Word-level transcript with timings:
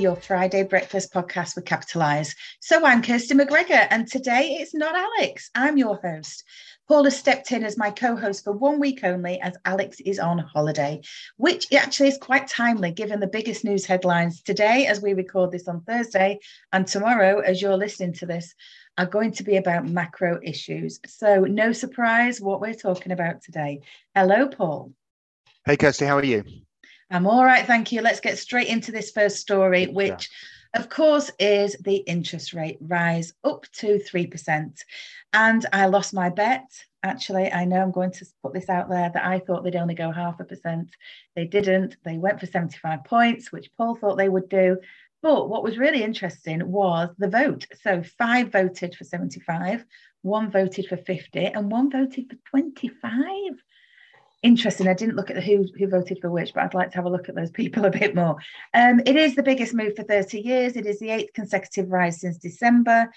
your 0.00 0.16
Friday 0.16 0.62
breakfast 0.62 1.12
podcast 1.12 1.54
with 1.54 1.66
Capitalise. 1.66 2.34
So 2.60 2.86
I'm 2.86 3.02
Kirsty 3.02 3.34
McGregor, 3.34 3.86
and 3.90 4.08
today 4.08 4.56
it's 4.58 4.74
not 4.74 4.94
Alex. 4.94 5.50
I'm 5.54 5.76
your 5.76 6.00
host. 6.02 6.42
Paul 6.88 7.04
has 7.04 7.18
stepped 7.18 7.52
in 7.52 7.62
as 7.64 7.76
my 7.76 7.90
co 7.90 8.16
host 8.16 8.42
for 8.42 8.52
one 8.52 8.80
week 8.80 9.04
only 9.04 9.38
as 9.42 9.54
Alex 9.66 10.00
is 10.00 10.18
on 10.18 10.38
holiday, 10.38 11.02
which 11.36 11.70
actually 11.74 12.08
is 12.08 12.16
quite 12.16 12.48
timely 12.48 12.92
given 12.92 13.20
the 13.20 13.26
biggest 13.26 13.62
news 13.62 13.84
headlines 13.84 14.40
today, 14.40 14.86
as 14.86 15.02
we 15.02 15.12
record 15.12 15.52
this 15.52 15.68
on 15.68 15.82
Thursday, 15.82 16.38
and 16.72 16.86
tomorrow, 16.86 17.40
as 17.40 17.60
you're 17.60 17.76
listening 17.76 18.14
to 18.14 18.26
this, 18.26 18.54
are 18.96 19.06
going 19.06 19.32
to 19.32 19.42
be 19.42 19.58
about 19.58 19.86
macro 19.86 20.40
issues. 20.42 20.98
So, 21.06 21.40
no 21.42 21.72
surprise 21.72 22.40
what 22.40 22.62
we're 22.62 22.72
talking 22.72 23.12
about 23.12 23.42
today. 23.42 23.82
Hello, 24.14 24.48
Paul. 24.48 24.92
Hey, 25.66 25.76
Kirsty, 25.76 26.06
how 26.06 26.16
are 26.16 26.24
you? 26.24 26.42
I'm 27.12 27.26
all 27.26 27.44
right, 27.44 27.66
thank 27.66 27.90
you. 27.90 28.02
Let's 28.02 28.20
get 28.20 28.38
straight 28.38 28.68
into 28.68 28.92
this 28.92 29.10
first 29.10 29.38
story, 29.38 29.88
which, 29.88 30.30
of 30.74 30.88
course, 30.88 31.28
is 31.40 31.76
the 31.80 31.96
interest 31.96 32.52
rate 32.54 32.78
rise 32.80 33.32
up 33.42 33.66
to 33.78 33.98
3%. 33.98 34.78
And 35.32 35.66
I 35.72 35.86
lost 35.86 36.14
my 36.14 36.28
bet. 36.28 36.70
Actually, 37.02 37.50
I 37.50 37.64
know 37.64 37.82
I'm 37.82 37.90
going 37.90 38.12
to 38.12 38.26
put 38.44 38.52
this 38.52 38.68
out 38.68 38.88
there 38.88 39.10
that 39.12 39.26
I 39.26 39.40
thought 39.40 39.64
they'd 39.64 39.74
only 39.74 39.94
go 39.94 40.12
half 40.12 40.38
a 40.38 40.44
percent. 40.44 40.90
They 41.34 41.46
didn't. 41.46 41.96
They 42.04 42.16
went 42.16 42.38
for 42.38 42.46
75 42.46 43.02
points, 43.02 43.50
which 43.50 43.72
Paul 43.76 43.96
thought 43.96 44.16
they 44.16 44.28
would 44.28 44.48
do. 44.48 44.76
But 45.20 45.48
what 45.48 45.64
was 45.64 45.78
really 45.78 46.04
interesting 46.04 46.64
was 46.70 47.10
the 47.18 47.28
vote. 47.28 47.66
So 47.82 48.04
five 48.04 48.52
voted 48.52 48.94
for 48.94 49.02
75, 49.02 49.84
one 50.22 50.50
voted 50.50 50.86
for 50.86 50.96
50, 50.96 51.46
and 51.46 51.72
one 51.72 51.90
voted 51.90 52.30
for 52.30 52.36
25 52.50 53.62
interesting. 54.42 54.88
I 54.88 54.94
didn't 54.94 55.16
look 55.16 55.30
at 55.30 55.36
the 55.36 55.42
who 55.42 55.66
who 55.78 55.88
voted 55.88 56.18
for 56.20 56.30
which, 56.30 56.52
but 56.54 56.64
I'd 56.64 56.74
like 56.74 56.90
to 56.90 56.96
have 56.96 57.04
a 57.04 57.10
look 57.10 57.28
at 57.28 57.34
those 57.34 57.50
people 57.50 57.84
a 57.86 57.90
bit 57.90 58.14
more. 58.14 58.36
Um, 58.74 59.00
it 59.06 59.16
is 59.16 59.34
the 59.34 59.42
biggest 59.42 59.74
move 59.74 59.96
for 59.96 60.02
30 60.02 60.40
years. 60.40 60.76
It 60.76 60.86
is 60.86 60.98
the 60.98 61.10
eighth 61.10 61.32
consecutive 61.34 61.90
rise 61.90 62.20
since 62.20 62.38
December. 62.38 63.10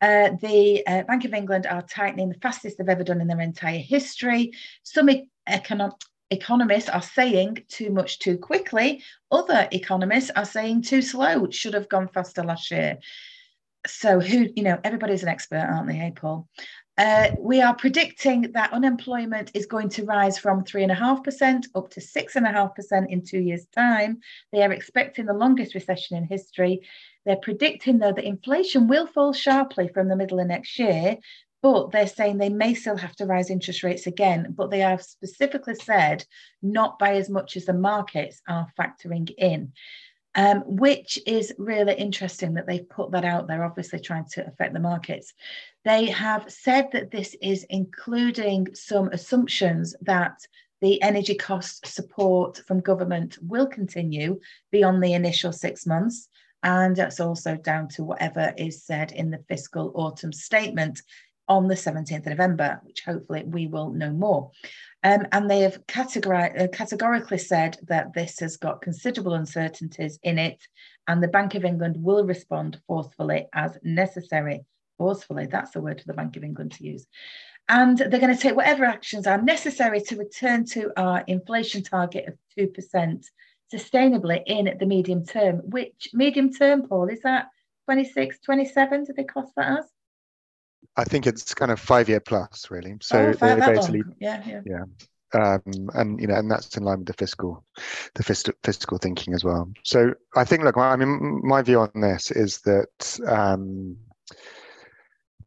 Uh, 0.00 0.30
the 0.42 0.86
uh, 0.86 1.02
Bank 1.04 1.24
of 1.24 1.32
England 1.32 1.66
are 1.66 1.82
tightening 1.82 2.28
the 2.28 2.38
fastest 2.40 2.76
they've 2.76 2.88
ever 2.88 3.04
done 3.04 3.20
in 3.20 3.28
their 3.28 3.40
entire 3.40 3.78
history. 3.78 4.52
Some 4.82 5.08
econo- 5.48 5.98
economists 6.30 6.90
are 6.90 7.02
saying 7.02 7.64
too 7.68 7.90
much 7.90 8.18
too 8.18 8.36
quickly. 8.36 9.02
Other 9.30 9.68
economists 9.72 10.30
are 10.36 10.44
saying 10.44 10.82
too 10.82 11.00
slow. 11.00 11.48
Should 11.50 11.74
have 11.74 11.88
gone 11.88 12.08
faster 12.08 12.42
last 12.42 12.70
year. 12.70 12.98
So 13.86 14.20
who, 14.20 14.48
you 14.54 14.64
know, 14.64 14.78
everybody's 14.84 15.22
an 15.22 15.28
expert, 15.28 15.58
aren't 15.58 15.88
they, 15.88 15.94
hey 15.94 16.12
Paul? 16.14 16.48
Uh, 16.98 17.28
we 17.38 17.60
are 17.60 17.74
predicting 17.74 18.52
that 18.52 18.72
unemployment 18.72 19.50
is 19.52 19.66
going 19.66 19.88
to 19.90 20.04
rise 20.04 20.38
from 20.38 20.64
3.5% 20.64 21.66
up 21.74 21.90
to 21.90 22.00
6.5% 22.00 23.10
in 23.10 23.22
two 23.22 23.38
years' 23.38 23.66
time. 23.66 24.18
They 24.50 24.62
are 24.62 24.72
expecting 24.72 25.26
the 25.26 25.34
longest 25.34 25.74
recession 25.74 26.16
in 26.16 26.24
history. 26.24 26.80
They're 27.26 27.36
predicting, 27.36 27.98
though, 27.98 28.12
that 28.12 28.24
inflation 28.24 28.88
will 28.88 29.06
fall 29.06 29.34
sharply 29.34 29.88
from 29.88 30.08
the 30.08 30.16
middle 30.16 30.40
of 30.40 30.46
next 30.46 30.78
year, 30.78 31.18
but 31.62 31.90
they're 31.90 32.06
saying 32.06 32.38
they 32.38 32.48
may 32.48 32.72
still 32.72 32.96
have 32.96 33.14
to 33.16 33.26
rise 33.26 33.50
interest 33.50 33.82
rates 33.82 34.06
again. 34.06 34.54
But 34.56 34.70
they 34.70 34.78
have 34.78 35.02
specifically 35.02 35.74
said 35.74 36.24
not 36.62 36.98
by 36.98 37.16
as 37.16 37.28
much 37.28 37.58
as 37.58 37.66
the 37.66 37.74
markets 37.74 38.40
are 38.48 38.68
factoring 38.78 39.30
in 39.36 39.72
um, 40.36 40.58
which 40.66 41.18
is 41.26 41.54
really 41.56 41.94
interesting 41.94 42.54
that 42.54 42.66
they've 42.66 42.88
put 42.88 43.10
that 43.12 43.24
out 43.24 43.48
there, 43.48 43.64
obviously 43.64 43.98
trying 43.98 44.26
to 44.32 44.46
affect 44.46 44.74
the 44.74 44.80
markets. 44.80 45.32
They 45.84 46.06
have 46.06 46.52
said 46.52 46.92
that 46.92 47.10
this 47.10 47.34
is 47.40 47.64
including 47.70 48.68
some 48.74 49.08
assumptions 49.08 49.96
that 50.02 50.38
the 50.82 51.00
energy 51.00 51.34
cost 51.34 51.86
support 51.86 52.58
from 52.66 52.80
government 52.80 53.38
will 53.40 53.66
continue 53.66 54.38
beyond 54.70 55.02
the 55.02 55.14
initial 55.14 55.52
six 55.52 55.86
months. 55.86 56.28
And 56.62 56.94
that's 56.94 57.20
also 57.20 57.56
down 57.56 57.88
to 57.90 58.04
whatever 58.04 58.52
is 58.58 58.84
said 58.84 59.12
in 59.12 59.30
the 59.30 59.42
fiscal 59.48 59.92
autumn 59.94 60.32
statement 60.32 61.00
on 61.48 61.68
the 61.68 61.74
17th 61.74 62.18
of 62.18 62.26
November, 62.26 62.80
which 62.82 63.02
hopefully 63.04 63.44
we 63.46 63.68
will 63.68 63.90
know 63.90 64.10
more. 64.10 64.50
Um, 65.06 65.24
and 65.30 65.48
they 65.48 65.60
have 65.60 65.76
uh, 65.76 66.66
categorically 66.72 67.38
said 67.38 67.78
that 67.84 68.12
this 68.12 68.40
has 68.40 68.56
got 68.56 68.82
considerable 68.82 69.34
uncertainties 69.34 70.18
in 70.24 70.36
it, 70.36 70.66
and 71.06 71.22
the 71.22 71.28
Bank 71.28 71.54
of 71.54 71.64
England 71.64 71.94
will 71.96 72.24
respond 72.24 72.80
forcefully 72.88 73.46
as 73.52 73.78
necessary. 73.84 74.64
Forcefully, 74.98 75.46
that's 75.46 75.70
the 75.70 75.80
word 75.80 76.00
for 76.00 76.08
the 76.08 76.14
Bank 76.14 76.36
of 76.36 76.42
England 76.42 76.72
to 76.72 76.84
use. 76.84 77.06
And 77.68 77.96
they're 77.96 78.18
going 78.18 78.34
to 78.34 78.42
take 78.42 78.56
whatever 78.56 78.84
actions 78.84 79.28
are 79.28 79.40
necessary 79.40 80.00
to 80.00 80.16
return 80.16 80.64
to 80.70 80.90
our 80.96 81.22
inflation 81.28 81.84
target 81.84 82.26
of 82.26 82.34
2% 82.58 83.26
sustainably 83.72 84.42
in 84.44 84.76
the 84.76 84.86
medium 84.86 85.24
term. 85.24 85.58
Which 85.58 86.08
medium 86.14 86.52
term, 86.52 86.88
Paul, 86.88 87.10
is 87.10 87.20
that 87.20 87.46
26, 87.84 88.40
27? 88.40 89.04
Do 89.04 89.12
they 89.12 89.22
cost 89.22 89.52
that 89.54 89.78
as? 89.78 89.84
I 90.96 91.04
think 91.04 91.26
it's 91.26 91.54
kind 91.54 91.70
of 91.70 91.80
five 91.80 92.08
year 92.08 92.20
plus, 92.20 92.70
really. 92.70 92.94
So 93.00 93.18
oh, 93.18 93.32
they 93.32 93.60
basically, 93.60 94.02
yeah, 94.20 94.42
yeah, 94.46 94.60
yeah. 94.64 94.84
Um, 95.34 95.90
and 95.94 96.20
you 96.20 96.28
know, 96.28 96.34
and 96.36 96.50
that's 96.50 96.76
in 96.76 96.84
line 96.84 96.98
with 96.98 97.08
the 97.08 97.12
fiscal, 97.12 97.64
the 98.14 98.22
fiscal, 98.22 98.54
fiscal 98.62 98.98
thinking 98.98 99.34
as 99.34 99.44
well. 99.44 99.70
So 99.84 100.14
I 100.34 100.44
think, 100.44 100.62
look, 100.62 100.76
I 100.76 100.96
mean, 100.96 101.40
my 101.44 101.62
view 101.62 101.80
on 101.80 101.90
this 101.94 102.30
is 102.30 102.60
that 102.60 103.20
um, 103.26 103.96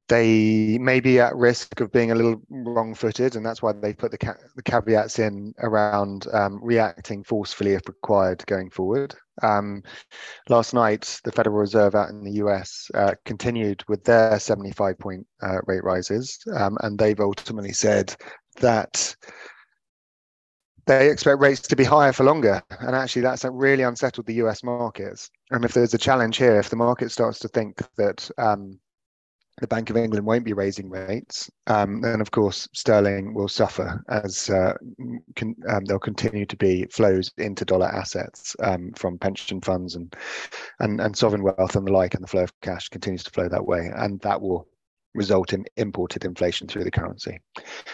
they 0.09 0.77
may 0.79 0.99
be 0.99 1.19
at 1.19 1.35
risk 1.35 1.79
of 1.79 1.91
being 1.91 2.11
a 2.11 2.15
little 2.15 2.41
wrong-footed, 2.49 3.35
and 3.35 3.45
that's 3.45 3.61
why 3.61 3.71
they 3.71 3.93
put 3.93 4.11
the, 4.11 4.17
ca- 4.17 4.37
the 4.55 4.63
caveats 4.63 5.19
in 5.19 5.53
around 5.59 6.27
um, 6.33 6.59
reacting 6.61 7.23
forcefully 7.23 7.73
if 7.73 7.87
required 7.87 8.45
going 8.47 8.69
forward. 8.69 9.15
Um, 9.41 9.83
last 10.47 10.73
night, 10.73 11.19
the 11.23 11.31
Federal 11.31 11.57
Reserve 11.57 11.95
out 11.95 12.09
in 12.09 12.23
the 12.23 12.33
US 12.43 12.89
uh, 12.93 13.13
continued 13.25 13.83
with 13.87 14.03
their 14.03 14.31
75-point 14.33 15.25
uh, 15.41 15.59
rate 15.65 15.83
rises, 15.83 16.39
um, 16.55 16.77
and 16.81 16.97
they've 16.97 17.19
ultimately 17.19 17.73
said 17.73 18.15
that 18.59 19.15
they 20.85 21.11
expect 21.11 21.39
rates 21.39 21.61
to 21.61 21.75
be 21.75 21.83
higher 21.83 22.11
for 22.11 22.23
longer. 22.23 22.61
And 22.79 22.95
actually, 22.95 23.21
that's 23.21 23.45
really 23.45 23.83
unsettled 23.83 24.25
the 24.25 24.41
US 24.45 24.63
markets. 24.63 25.29
And 25.51 25.63
if 25.63 25.73
there's 25.73 25.93
a 25.93 25.99
challenge 25.99 26.37
here, 26.37 26.59
if 26.59 26.69
the 26.69 26.75
market 26.75 27.11
starts 27.11 27.37
to 27.39 27.47
think 27.47 27.77
that 27.97 28.29
um, 28.37 28.79
the 29.59 29.67
Bank 29.67 29.89
of 29.89 29.97
England 29.97 30.25
won't 30.25 30.45
be 30.45 30.53
raising 30.53 30.89
rates, 30.89 31.49
um, 31.67 32.03
and 32.03 32.21
of 32.21 32.31
course 32.31 32.67
sterling 32.73 33.33
will 33.33 33.47
suffer 33.47 34.03
as 34.09 34.49
uh, 34.49 34.73
con- 35.35 35.55
um, 35.67 35.85
there'll 35.85 35.99
continue 35.99 36.45
to 36.45 36.55
be 36.55 36.85
flows 36.85 37.31
into 37.37 37.65
dollar 37.65 37.87
assets 37.87 38.55
um, 38.63 38.91
from 38.93 39.17
pension 39.17 39.61
funds 39.61 39.95
and, 39.95 40.15
and 40.79 41.01
and 41.01 41.15
sovereign 41.15 41.43
wealth 41.43 41.75
and 41.75 41.85
the 41.87 41.91
like, 41.91 42.13
and 42.13 42.23
the 42.23 42.27
flow 42.27 42.43
of 42.43 42.61
cash 42.61 42.89
continues 42.89 43.23
to 43.23 43.31
flow 43.31 43.49
that 43.49 43.65
way, 43.65 43.91
and 43.95 44.19
that 44.21 44.41
will 44.41 44.67
result 45.13 45.53
in 45.53 45.65
imported 45.77 46.25
inflation 46.25 46.67
through 46.67 46.83
the 46.83 46.91
currency. 46.91 47.39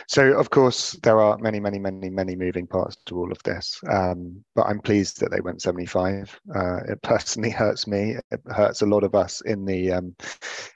So, 0.08 0.38
of 0.38 0.50
course, 0.50 0.92
there 1.04 1.20
are 1.20 1.38
many, 1.38 1.60
many, 1.60 1.80
many, 1.80 2.10
many 2.10 2.36
moving 2.36 2.68
parts 2.68 2.98
to 3.06 3.18
all 3.18 3.32
of 3.32 3.42
this. 3.44 3.80
Um, 3.90 4.44
but 4.56 4.64
I'm 4.64 4.80
pleased 4.80 5.20
that 5.20 5.32
they 5.32 5.42
went 5.42 5.62
75. 5.62 6.40
Uh, 6.54 6.78
it 6.88 7.02
personally 7.02 7.50
hurts 7.52 7.88
me. 7.88 8.18
It 8.32 8.42
hurts 8.48 8.82
a 8.82 8.88
lot 8.88 9.04
of 9.04 9.16
us 9.16 9.42
in 9.42 9.66
the 9.66 9.92
um, 9.92 10.16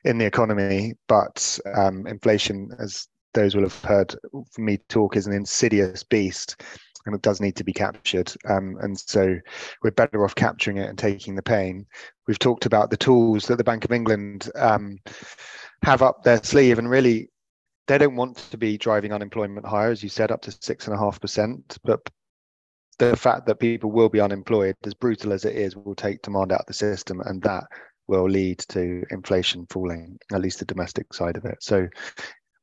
in 0.05 0.17
the 0.17 0.25
economy. 0.25 0.93
But 1.07 1.59
um, 1.75 2.07
inflation, 2.07 2.71
as 2.79 3.07
those 3.33 3.55
will 3.55 3.63
have 3.63 3.83
heard 3.83 4.15
me 4.57 4.77
talk, 4.89 5.15
is 5.15 5.27
an 5.27 5.33
insidious 5.33 6.03
beast. 6.03 6.61
And 7.05 7.15
it 7.15 7.21
does 7.21 7.39
need 7.39 7.55
to 7.55 7.63
be 7.63 7.73
captured. 7.73 8.31
Um, 8.47 8.77
and 8.81 8.99
so 8.99 9.37
we're 9.81 9.91
better 9.91 10.23
off 10.25 10.35
capturing 10.35 10.77
it 10.77 10.89
and 10.89 10.97
taking 10.97 11.33
the 11.33 11.41
pain. 11.41 11.85
We've 12.27 12.37
talked 12.37 12.65
about 12.65 12.91
the 12.91 12.97
tools 12.97 13.45
that 13.47 13.57
the 13.57 13.63
Bank 13.63 13.85
of 13.85 13.93
England 13.93 14.51
um, 14.55 14.99
have 15.83 16.01
up 16.01 16.23
their 16.23 16.43
sleeve 16.43 16.79
and 16.79 16.89
really 16.89 17.29
they 17.87 17.97
don't 17.97 18.15
want 18.15 18.37
to 18.37 18.57
be 18.57 18.77
driving 18.77 19.11
unemployment 19.11 19.65
higher, 19.65 19.89
as 19.89 20.03
you 20.03 20.09
said, 20.09 20.31
up 20.31 20.41
to 20.43 20.55
six 20.61 20.85
and 20.85 20.95
a 20.95 20.99
half 20.99 21.19
percent. 21.19 21.77
But 21.83 22.07
the 22.99 23.15
fact 23.15 23.47
that 23.47 23.59
people 23.59 23.91
will 23.91 24.09
be 24.09 24.21
unemployed, 24.21 24.75
as 24.83 24.93
brutal 24.93 25.33
as 25.33 25.43
it 25.43 25.55
is, 25.55 25.75
will 25.75 25.95
take 25.95 26.21
demand 26.21 26.51
out 26.51 26.61
of 26.61 26.65
the 26.67 26.73
system, 26.73 27.19
and 27.21 27.41
that 27.41 27.63
will 28.07 28.29
lead 28.29 28.59
to 28.69 29.03
inflation 29.09 29.65
falling, 29.71 30.19
at 30.31 30.41
least 30.41 30.59
the 30.59 30.65
domestic 30.65 31.13
side 31.13 31.35
of 31.35 31.45
it. 31.45 31.57
So 31.61 31.87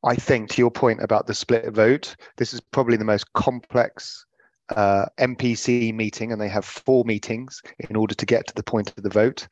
I 0.05 0.15
think 0.15 0.51
to 0.51 0.63
your 0.63 0.71
point 0.71 1.03
about 1.03 1.27
the 1.27 1.35
split 1.35 1.73
vote, 1.73 2.15
this 2.37 2.55
is 2.55 2.61
probably 2.61 2.97
the 2.97 3.05
most 3.05 3.33
complex 3.33 4.27
uh, 4.69 5.07
MPC 5.19 5.93
meeting, 5.93 6.31
and 6.31 6.41
they 6.41 6.49
have 6.49 6.65
four 6.65 7.05
meetings 7.05 7.61
in 7.91 7.97
order 7.97 8.15
to 8.15 8.27
get 8.27 8.47
to 8.47 8.55
the 8.55 8.63
point 8.63 8.93
of 8.97 9.03
the 9.03 9.11
vote 9.11 9.49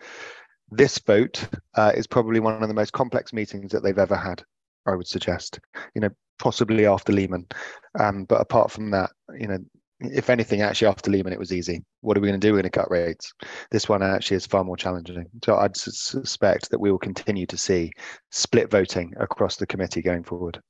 this 0.70 0.98
vote 0.98 1.46
uh, 1.74 1.92
is 1.94 2.06
probably 2.06 2.40
one 2.40 2.62
of 2.62 2.68
the 2.68 2.74
most 2.74 2.92
complex 2.92 3.32
meetings 3.32 3.72
that 3.72 3.82
they've 3.82 3.98
ever 3.98 4.16
had. 4.16 4.42
I 4.86 4.94
would 4.96 5.06
suggest, 5.06 5.60
you 5.94 6.00
know, 6.00 6.10
possibly 6.38 6.86
after 6.86 7.12
Lehman, 7.12 7.46
um, 7.98 8.24
but 8.24 8.40
apart 8.40 8.70
from 8.70 8.90
that, 8.90 9.10
you 9.38 9.48
know, 9.48 9.58
if 10.00 10.28
anything, 10.28 10.60
actually 10.60 10.88
after 10.88 11.10
Lehman, 11.10 11.32
it 11.32 11.38
was 11.38 11.52
easy. 11.52 11.82
What 12.00 12.16
are 12.16 12.20
we 12.20 12.28
going 12.28 12.40
to 12.40 12.46
do? 12.46 12.52
We're 12.52 12.60
going 12.60 12.70
to 12.70 12.78
cut 12.78 12.90
rates. 12.90 13.32
This 13.70 13.88
one 13.88 14.02
actually 14.02 14.36
is 14.38 14.46
far 14.46 14.64
more 14.64 14.76
challenging. 14.76 15.26
So 15.44 15.56
I'd 15.56 15.76
suspect 15.76 16.70
that 16.70 16.80
we 16.80 16.90
will 16.90 16.98
continue 16.98 17.46
to 17.46 17.56
see 17.56 17.92
split 18.30 18.70
voting 18.70 19.14
across 19.18 19.56
the 19.56 19.66
committee 19.66 20.02
going 20.02 20.24
forward. 20.24 20.60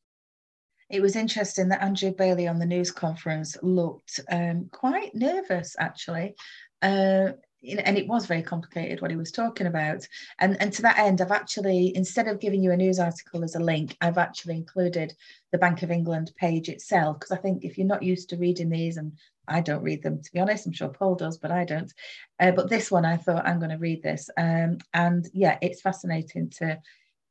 It 0.90 1.00
was 1.00 1.16
interesting 1.16 1.68
that 1.70 1.82
Andrew 1.82 2.12
Bailey 2.12 2.46
on 2.46 2.58
the 2.58 2.66
news 2.66 2.90
conference 2.90 3.56
looked 3.62 4.20
um, 4.30 4.68
quite 4.70 5.14
nervous, 5.14 5.74
actually. 5.78 6.34
Uh, 6.82 7.32
and 7.64 7.96
it 7.96 8.06
was 8.06 8.26
very 8.26 8.42
complicated 8.42 9.00
what 9.00 9.10
he 9.10 9.16
was 9.16 9.30
talking 9.30 9.66
about. 9.66 10.06
And, 10.38 10.60
and 10.60 10.72
to 10.74 10.82
that 10.82 10.98
end, 10.98 11.20
I've 11.20 11.30
actually, 11.30 11.94
instead 11.96 12.28
of 12.28 12.40
giving 12.40 12.62
you 12.62 12.72
a 12.72 12.76
news 12.76 12.98
article 12.98 13.44
as 13.44 13.54
a 13.54 13.60
link, 13.60 13.96
I've 14.00 14.18
actually 14.18 14.56
included 14.56 15.14
the 15.52 15.58
Bank 15.58 15.82
of 15.82 15.90
England 15.90 16.32
page 16.36 16.68
itself, 16.68 17.18
because 17.18 17.32
I 17.32 17.40
think 17.40 17.64
if 17.64 17.78
you're 17.78 17.86
not 17.86 18.02
used 18.02 18.28
to 18.30 18.36
reading 18.36 18.70
these, 18.70 18.96
and 18.96 19.12
I 19.48 19.60
don't 19.60 19.82
read 19.82 20.02
them 20.02 20.22
to 20.22 20.32
be 20.32 20.40
honest, 20.40 20.66
I'm 20.66 20.72
sure 20.72 20.88
Paul 20.88 21.14
does, 21.14 21.38
but 21.38 21.50
I 21.50 21.64
don't. 21.64 21.92
Uh, 22.40 22.52
but 22.52 22.68
this 22.68 22.90
one, 22.90 23.04
I 23.04 23.16
thought 23.16 23.46
I'm 23.46 23.58
going 23.58 23.70
to 23.70 23.78
read 23.78 24.02
this. 24.02 24.28
Um, 24.36 24.78
and 24.92 25.26
yeah, 25.32 25.58
it's 25.62 25.80
fascinating 25.80 26.50
to 26.58 26.78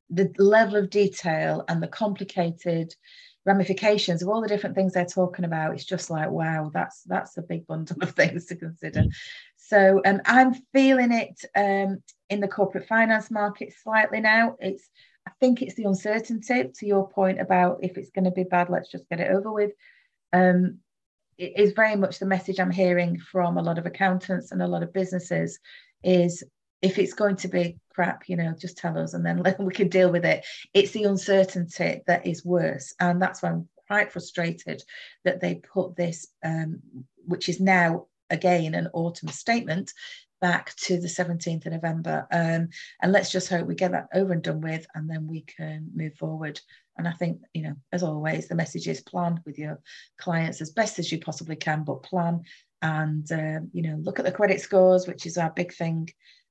the 0.09 0.31
level 0.37 0.75
of 0.75 0.89
detail 0.89 1.63
and 1.67 1.81
the 1.81 1.87
complicated 1.87 2.93
ramifications 3.45 4.21
of 4.21 4.29
all 4.29 4.41
the 4.41 4.47
different 4.47 4.75
things 4.75 4.93
they're 4.93 5.05
talking 5.05 5.43
about 5.43 5.73
it's 5.73 5.83
just 5.83 6.09
like 6.09 6.29
wow 6.29 6.71
that's 6.73 7.03
that's 7.03 7.37
a 7.37 7.41
big 7.41 7.67
bundle 7.67 7.97
of 8.01 8.11
things 8.15 8.45
to 8.45 8.55
consider 8.55 9.03
so 9.73 10.01
um, 10.05 10.21
i'm 10.25 10.53
feeling 10.71 11.11
it 11.11 11.43
um, 11.55 12.01
in 12.29 12.39
the 12.39 12.47
corporate 12.47 12.87
finance 12.87 13.31
market 13.31 13.73
slightly 13.81 14.19
now 14.19 14.55
it's 14.59 14.89
i 15.27 15.31
think 15.39 15.61
it's 15.61 15.75
the 15.75 15.85
uncertainty 15.85 16.69
to 16.73 16.85
your 16.85 17.09
point 17.09 17.41
about 17.41 17.79
if 17.81 17.97
it's 17.97 18.11
going 18.11 18.25
to 18.25 18.31
be 18.31 18.43
bad 18.43 18.69
let's 18.69 18.91
just 18.91 19.09
get 19.09 19.19
it 19.19 19.31
over 19.31 19.51
with 19.51 19.71
um, 20.31 20.79
it 21.37 21.53
is 21.57 21.73
very 21.73 21.95
much 21.95 22.19
the 22.19 22.25
message 22.25 22.59
i'm 22.59 22.71
hearing 22.71 23.17
from 23.19 23.57
a 23.57 23.63
lot 23.63 23.79
of 23.79 23.85
accountants 23.87 24.51
and 24.51 24.61
a 24.61 24.67
lot 24.67 24.83
of 24.83 24.93
businesses 24.93 25.59
is 26.03 26.43
if 26.83 26.99
it's 26.99 27.13
going 27.13 27.37
to 27.37 27.47
be 27.47 27.79
crap, 27.95 28.27
you 28.27 28.35
know, 28.35 28.53
just 28.59 28.77
tell 28.77 28.97
us 28.97 29.13
and 29.13 29.25
then 29.25 29.41
we 29.59 29.73
can 29.73 29.87
deal 29.87 30.11
with 30.11 30.25
it. 30.25 30.45
It's 30.73 30.91
the 30.91 31.05
uncertainty 31.05 32.01
that 32.07 32.27
is 32.27 32.43
worse. 32.43 32.93
And 32.99 33.21
that's 33.21 33.41
why 33.41 33.51
I'm 33.51 33.69
quite 33.87 34.11
frustrated 34.11 34.83
that 35.23 35.39
they 35.39 35.55
put 35.55 35.95
this, 35.95 36.27
um, 36.43 36.81
which 37.25 37.47
is 37.47 37.61
now 37.61 38.07
again 38.29 38.75
an 38.75 38.89
autumn 38.93 39.29
statement, 39.29 39.91
back 40.43 40.75
to 40.75 40.99
the 40.99 41.07
17th 41.07 41.65
of 41.65 41.71
November. 41.71 42.27
Um, 42.29 42.67
and 43.01 43.11
let's 43.11 43.31
just 43.31 43.47
hope 43.47 43.65
we 43.65 43.75
get 43.75 43.91
that 43.93 44.09
over 44.13 44.33
and 44.33 44.43
done 44.43 44.59
with 44.59 44.85
and 44.93 45.09
then 45.09 45.25
we 45.25 45.41
can 45.41 45.89
move 45.95 46.15
forward. 46.15 46.59
And 46.97 47.07
I 47.07 47.13
think, 47.13 47.39
you 47.53 47.63
know, 47.63 47.75
as 47.93 48.03
always, 48.03 48.47
the 48.47 48.55
message 48.55 48.87
is 48.87 49.01
plan 49.01 49.41
with 49.45 49.57
your 49.57 49.79
clients 50.19 50.59
as 50.59 50.71
best 50.71 50.99
as 50.99 51.11
you 51.11 51.19
possibly 51.19 51.55
can, 51.55 51.83
but 51.83 52.03
plan 52.03 52.41
and, 52.81 53.31
uh, 53.31 53.61
you 53.71 53.83
know, 53.83 53.95
look 54.01 54.19
at 54.19 54.25
the 54.25 54.31
credit 54.31 54.59
scores, 54.59 55.07
which 55.07 55.25
is 55.25 55.37
our 55.37 55.49
big 55.49 55.73
thing 55.73 56.09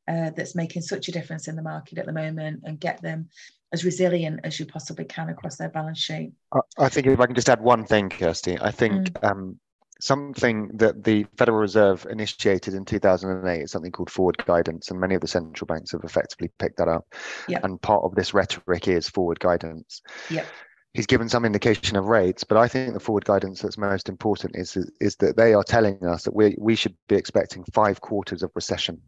uh, 0.08 0.30
that's 0.30 0.54
making 0.54 0.82
such 0.82 1.08
a 1.08 1.12
difference 1.12 1.46
in 1.46 1.54
the 1.54 1.62
market 1.62 1.98
at 1.98 2.06
the 2.06 2.12
moment 2.12 2.62
and 2.64 2.80
get 2.80 3.00
them 3.02 3.28
as 3.72 3.84
resilient 3.84 4.40
as 4.44 4.58
you 4.58 4.66
possibly 4.66 5.04
can 5.04 5.28
across 5.28 5.56
their 5.56 5.69
balance 5.69 5.98
sheet. 5.98 6.32
I 6.78 6.88
think 6.88 7.06
if 7.06 7.20
I 7.20 7.26
can 7.26 7.34
just 7.34 7.48
add 7.48 7.60
one 7.60 7.84
thing, 7.84 8.08
Kirsty, 8.08 8.58
I 8.58 8.70
think 8.70 9.12
mm. 9.12 9.30
um, 9.30 9.60
something 10.02 10.69
that 10.75 11.04
the 11.04 11.25
Federal 11.37 11.58
Reserve 11.58 12.06
initiated 12.10 12.75
in 12.75 12.84
2008 12.84 13.62
is 13.62 13.70
something 13.70 13.93
called 13.93 14.10
forward 14.10 14.37
guidance, 14.44 14.90
and 14.90 15.00
many 15.00 15.14
of 15.14 15.20
the 15.20 15.28
central 15.28 15.66
banks 15.66 15.93
have 15.93 16.02
effectively 16.02 16.50
picked 16.58 16.78
that 16.78 16.88
up. 16.88 17.06
Yep. 17.49 17.64
And 17.64 17.81
part 17.81 18.02
of 18.02 18.14
this 18.14 18.34
rhetoric 18.34 18.88
is 18.88 19.08
forward 19.08 19.38
guidance. 19.38 20.02
Yep 20.31 20.46
he's 20.94 21.06
given 21.06 21.28
some 21.28 21.44
indication 21.44 21.96
of 21.96 22.06
rates, 22.06 22.44
but 22.44 22.58
I 22.58 22.69
think 22.69 22.93
the 22.93 23.00
forward 23.00 23.25
guidance 23.25 23.62
that's 23.62 23.78
most 23.78 24.08
important 24.08 24.56
is 24.56 24.76
is 25.00 25.16
that 25.16 25.37
they 25.37 25.54
are 25.54 25.64
telling 25.64 26.05
us 26.05 26.25
that 26.25 26.34
we 26.34 26.55
we 26.58 26.75
should 26.75 26.94
be 27.08 27.16
expecting 27.16 27.64
five 27.72 28.00
quarters 28.00 28.43
of 28.43 28.50
recession. 28.55 29.00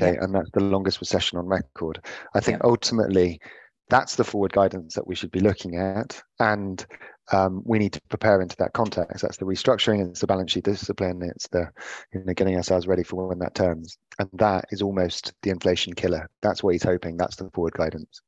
Okay, 0.00 0.16
and 0.16 0.34
that's 0.34 0.50
the 0.52 0.60
longest 0.60 1.00
recession 1.00 1.38
on 1.38 1.46
record. 1.46 2.04
I 2.34 2.40
think 2.40 2.62
ultimately 2.64 3.40
that's 3.88 4.16
the 4.16 4.24
forward 4.24 4.52
guidance 4.52 4.94
that 4.94 5.06
we 5.06 5.14
should 5.14 5.30
be 5.30 5.40
looking 5.40 5.76
at, 5.76 6.22
and 6.38 6.84
um, 7.30 7.62
we 7.64 7.78
need 7.78 7.92
to 7.92 8.00
prepare 8.08 8.40
into 8.40 8.56
that 8.56 8.72
context. 8.72 9.22
That's 9.22 9.36
the 9.36 9.44
restructuring, 9.44 10.10
it's 10.10 10.20
the 10.20 10.26
balance 10.26 10.52
sheet 10.52 10.64
discipline, 10.64 11.22
it's 11.22 11.48
the 11.48 11.68
you 12.12 12.22
know 12.24 12.34
getting 12.34 12.56
ourselves 12.56 12.86
ready 12.86 13.02
for 13.02 13.28
when 13.28 13.38
that 13.38 13.54
turns, 13.54 13.96
and 14.18 14.28
that 14.34 14.66
is 14.70 14.82
almost 14.82 15.32
the 15.42 15.50
inflation 15.50 15.94
killer. 15.94 16.28
That's 16.40 16.62
what 16.62 16.74
he's 16.74 16.82
hoping. 16.82 17.16
That's 17.16 17.36
the 17.36 17.50
forward 17.50 17.74
guidance. 17.74 18.20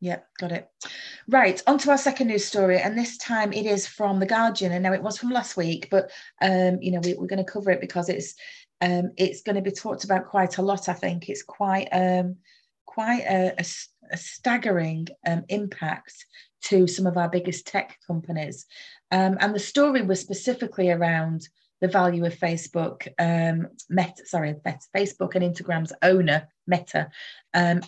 Yeah, 0.00 0.20
got 0.38 0.52
it. 0.52 0.68
Right, 1.28 1.62
on 1.66 1.76
to 1.78 1.90
our 1.90 1.98
second 1.98 2.28
news 2.28 2.44
story, 2.44 2.78
and 2.80 2.96
this 2.96 3.18
time 3.18 3.52
it 3.52 3.66
is 3.66 3.86
from 3.86 4.18
the 4.18 4.26
Guardian. 4.26 4.72
And 4.72 4.82
now 4.82 4.94
it 4.94 5.02
was 5.02 5.18
from 5.18 5.30
last 5.30 5.58
week, 5.58 5.88
but 5.90 6.10
um, 6.40 6.78
you 6.80 6.90
know 6.90 7.00
we, 7.00 7.12
are 7.12 7.26
going 7.26 7.44
to 7.44 7.44
cover 7.44 7.70
it 7.70 7.82
because 7.82 8.08
it's 8.08 8.34
um, 8.80 9.12
it's 9.18 9.42
going 9.42 9.56
to 9.56 9.62
be 9.62 9.70
talked 9.70 10.04
about 10.04 10.26
quite 10.26 10.56
a 10.56 10.62
lot. 10.62 10.88
I 10.88 10.94
think 10.94 11.28
it's 11.28 11.42
quite 11.42 11.88
um, 11.92 12.36
quite 12.94 13.22
a, 13.22 13.54
a, 13.58 13.64
a 14.12 14.16
staggering 14.16 15.06
um, 15.26 15.44
impact 15.48 16.26
to 16.62 16.86
some 16.86 17.06
of 17.06 17.16
our 17.16 17.28
biggest 17.28 17.66
tech 17.66 17.98
companies, 18.06 18.66
um, 19.10 19.38
and 19.40 19.54
the 19.54 19.60
story 19.60 20.02
was 20.02 20.20
specifically 20.20 20.90
around 20.90 21.48
the 21.80 21.88
value 21.88 22.26
of 22.26 22.34
Facebook, 22.34 23.08
um, 23.18 23.68
Meta, 23.88 24.26
sorry, 24.26 24.54
Facebook 24.94 25.34
and 25.34 25.44
Instagram's 25.44 25.92
owner, 26.02 26.48
Meta, 26.66 27.10
um, 27.54 27.80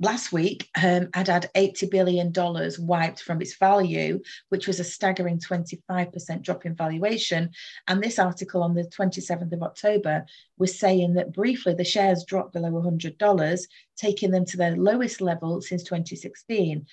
last 0.00 0.32
week 0.32 0.68
um, 0.82 1.08
had 1.14 1.28
had 1.28 1.50
$80 1.54 1.90
billion 1.90 2.32
wiped 2.78 3.22
from 3.22 3.40
its 3.40 3.56
value, 3.56 4.20
which 4.48 4.66
was 4.66 4.80
a 4.80 4.84
staggering 4.84 5.38
25% 5.38 6.42
drop 6.42 6.64
in 6.64 6.74
valuation. 6.74 7.50
And 7.86 8.02
this 8.02 8.18
article 8.18 8.62
on 8.62 8.74
the 8.74 8.84
27th 8.84 9.52
of 9.52 9.62
October 9.62 10.24
was 10.58 10.78
saying 10.78 11.14
that 11.14 11.32
briefly 11.32 11.74
the 11.74 11.84
shares 11.84 12.24
dropped 12.24 12.54
below 12.54 12.70
$100, 12.70 13.60
taking 13.96 14.30
them 14.30 14.46
to 14.46 14.56
their 14.56 14.76
lowest 14.76 15.20
level 15.20 15.60
since 15.60 15.84
2016. 15.84 16.86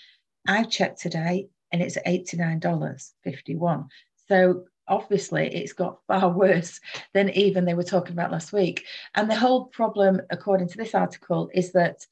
I've 0.47 0.69
checked 0.69 1.01
today 1.01 1.47
and 1.71 1.81
it's 1.81 1.97
$89.51. 2.05 3.87
So 4.27 4.65
obviously 4.87 5.47
it's 5.47 5.73
got 5.73 5.99
far 6.07 6.29
worse 6.33 6.79
than 7.13 7.29
even 7.31 7.65
they 7.65 7.73
were 7.73 7.83
talking 7.83 8.13
about 8.13 8.31
last 8.31 8.51
week. 8.51 8.85
And 9.15 9.29
the 9.29 9.35
whole 9.35 9.65
problem, 9.65 10.21
according 10.29 10.69
to 10.69 10.77
this 10.77 10.93
article, 10.93 11.49
is 11.53 11.71
that 11.71 12.05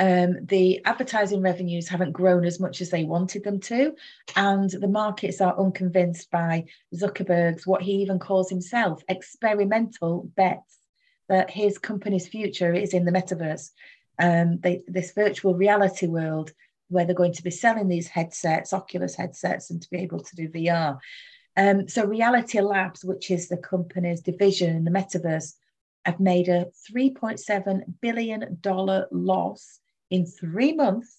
um, 0.00 0.46
the 0.46 0.80
advertising 0.86 1.42
revenues 1.42 1.86
haven't 1.86 2.12
grown 2.12 2.46
as 2.46 2.58
much 2.58 2.80
as 2.80 2.88
they 2.88 3.04
wanted 3.04 3.44
them 3.44 3.60
to, 3.60 3.94
and 4.34 4.70
the 4.70 4.88
markets 4.88 5.42
are 5.42 5.58
unconvinced 5.60 6.30
by 6.30 6.64
Zuckerberg's 6.94 7.66
what 7.66 7.82
he 7.82 7.92
even 7.96 8.18
calls 8.18 8.48
himself 8.48 9.02
experimental 9.08 10.30
bets 10.34 10.78
that 11.28 11.50
his 11.50 11.76
company's 11.76 12.26
future 12.26 12.72
is 12.72 12.94
in 12.94 13.04
the 13.04 13.12
metaverse. 13.12 13.72
Um, 14.18 14.58
they, 14.60 14.82
this 14.88 15.12
virtual 15.12 15.54
reality 15.54 16.06
world 16.06 16.52
where 16.88 17.04
they're 17.04 17.14
going 17.14 17.34
to 17.34 17.42
be 17.42 17.50
selling 17.50 17.88
these 17.88 18.08
headsets, 18.08 18.72
Oculus 18.72 19.14
headsets, 19.14 19.70
and 19.70 19.82
to 19.82 19.90
be 19.90 19.98
able 19.98 20.20
to 20.20 20.34
do 20.34 20.48
VR. 20.48 20.98
Um, 21.58 21.88
so, 21.88 22.06
Reality 22.06 22.58
Labs, 22.62 23.04
which 23.04 23.30
is 23.30 23.48
the 23.48 23.58
company's 23.58 24.22
division 24.22 24.74
in 24.74 24.84
the 24.84 24.90
metaverse, 24.90 25.56
have 26.06 26.20
made 26.20 26.48
a 26.48 26.68
$3.7 26.90 27.82
billion 28.00 28.58
loss 29.12 29.79
in 30.10 30.26
three 30.26 30.72
months. 30.72 31.16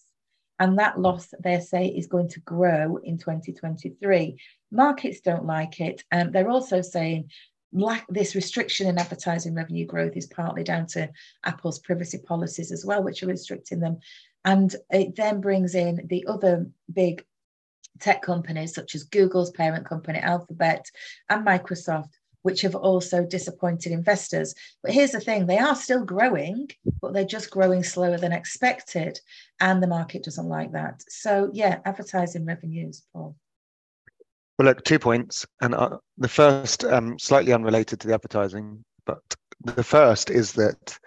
And 0.60 0.77
that 0.77 1.00
loss, 1.00 1.33
they 1.43 1.60
say, 1.60 1.88
is 1.88 2.05
going 2.05 2.29
to 2.29 2.39
grow 2.41 2.98
in 2.98 3.17
2023. 3.17 4.38
Markets 4.71 5.21
don't 5.21 5.45
like 5.45 5.79
it. 5.79 6.03
Um, 6.12 6.31
they're 6.31 6.51
also 6.51 6.81
saying 6.81 7.31
lack 7.74 8.05
this 8.10 8.36
restriction 8.36 8.88
in 8.88 8.98
advertising 8.98 9.55
revenue 9.55 9.86
growth 9.86 10.15
is 10.15 10.27
partly 10.27 10.63
down 10.63 10.86
to 10.86 11.10
Apple's 11.45 11.79
privacy 11.79 12.19
policies 12.19 12.71
as 12.71 12.86
well, 12.86 13.03
which 13.03 13.24
are 13.24 13.27
restricting 13.27 13.79
them. 13.79 13.98
And 14.43 14.75
it 14.89 15.15
then 15.15 15.41
brings 15.41 15.75
in 15.75 16.05
the 16.07 16.25
other 16.27 16.67
big 16.91 17.24
tech 18.00 18.21
companies 18.21 18.74
such 18.74 18.95
as 18.95 19.03
Google's 19.03 19.51
parent 19.51 19.86
company 19.86 20.19
Alphabet 20.19 20.86
and 21.29 21.45
Microsoft 21.45 22.10
which 22.43 22.62
have 22.62 22.75
also 22.75 23.25
disappointed 23.25 23.91
investors. 23.91 24.53
But 24.83 24.93
here's 24.93 25.12
the 25.12 25.19
thing 25.19 25.45
they 25.45 25.57
are 25.57 25.75
still 25.75 26.03
growing, 26.03 26.69
but 27.01 27.13
they're 27.13 27.25
just 27.25 27.51
growing 27.51 27.83
slower 27.83 28.17
than 28.17 28.31
expected. 28.31 29.19
And 29.60 29.81
the 29.81 29.88
market 29.88 30.24
doesn't 30.24 30.48
like 30.48 30.71
that. 30.71 31.03
So, 31.10 31.50
yeah, 31.53 31.79
advertising 31.86 32.45
revenues, 32.45 33.03
Paul. 33.13 33.36
Well, 34.57 34.67
look, 34.67 34.83
two 34.83 35.00
points. 35.00 35.45
And 35.62 35.74
uh, 35.74 35.98
the 36.17 36.27
first, 36.27 36.83
um, 36.83 37.17
slightly 37.17 37.53
unrelated 37.53 38.00
to 38.00 38.07
the 38.07 38.13
advertising, 38.13 38.83
but 39.05 39.21
the 39.63 39.83
first 39.83 40.29
is 40.29 40.53
that 40.53 40.98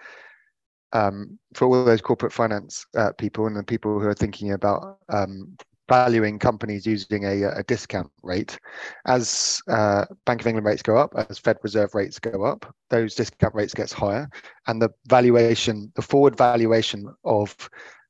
um, 0.93 1.37
for 1.53 1.65
all 1.65 1.85
those 1.85 2.01
corporate 2.01 2.31
finance 2.31 2.85
uh, 2.97 3.11
people 3.17 3.47
and 3.47 3.55
the 3.55 3.63
people 3.63 3.99
who 3.99 4.07
are 4.07 4.13
thinking 4.13 4.53
about 4.53 4.99
um, 5.09 5.57
valuing 5.87 6.39
companies 6.39 6.85
using 6.85 7.25
a, 7.25 7.43
a 7.43 7.63
discount 7.63 8.11
rate. 8.23 8.57
As 9.05 9.61
uh, 9.69 10.05
Bank 10.25 10.41
of 10.41 10.47
England 10.47 10.65
rates 10.65 10.81
go 10.81 10.97
up, 10.97 11.13
as 11.29 11.37
Fed 11.37 11.57
Reserve 11.63 11.93
rates 11.93 12.19
go 12.19 12.43
up, 12.43 12.73
those 12.89 13.15
discount 13.15 13.53
rates 13.53 13.73
gets 13.73 13.93
higher, 13.93 14.29
and 14.67 14.81
the 14.81 14.89
valuation, 15.07 15.91
the 15.95 16.01
forward 16.01 16.37
valuation 16.37 17.13
of 17.23 17.55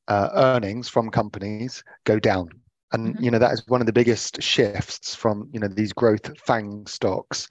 uh, 0.07 0.29
earnings 0.35 0.87
from 0.87 1.09
companies 1.09 1.83
go 2.05 2.19
down. 2.19 2.49
And 2.91 3.15
mm-hmm. 3.15 3.23
you 3.23 3.31
know 3.31 3.39
that 3.39 3.51
is 3.51 3.63
one 3.67 3.81
of 3.81 3.87
the 3.87 3.93
biggest 3.93 4.41
shifts 4.41 5.15
from 5.15 5.49
you 5.51 5.59
know 5.59 5.67
these 5.67 5.91
growth 5.91 6.31
FANG 6.45 6.85
stocks, 6.85 7.49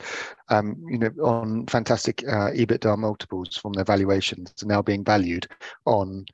um, 0.48 0.76
you 0.88 0.98
know, 0.98 1.10
on 1.22 1.66
fantastic 1.66 2.22
uh, 2.26 2.50
EBITDA 2.52 2.96
multiples 2.96 3.56
from 3.56 3.72
their 3.72 3.84
valuations 3.84 4.54
now 4.64 4.80
being 4.80 5.04
valued 5.04 5.46
on 5.86 6.24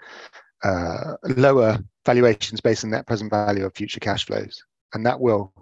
uh, 0.62 1.14
lower 1.36 1.78
valuations 2.04 2.60
based 2.60 2.84
on 2.84 2.90
net 2.90 3.06
present 3.06 3.30
value 3.30 3.64
of 3.64 3.74
future 3.74 4.00
cash 4.00 4.26
flows. 4.26 4.62
And 4.94 5.04
that 5.06 5.20
will 5.20 5.52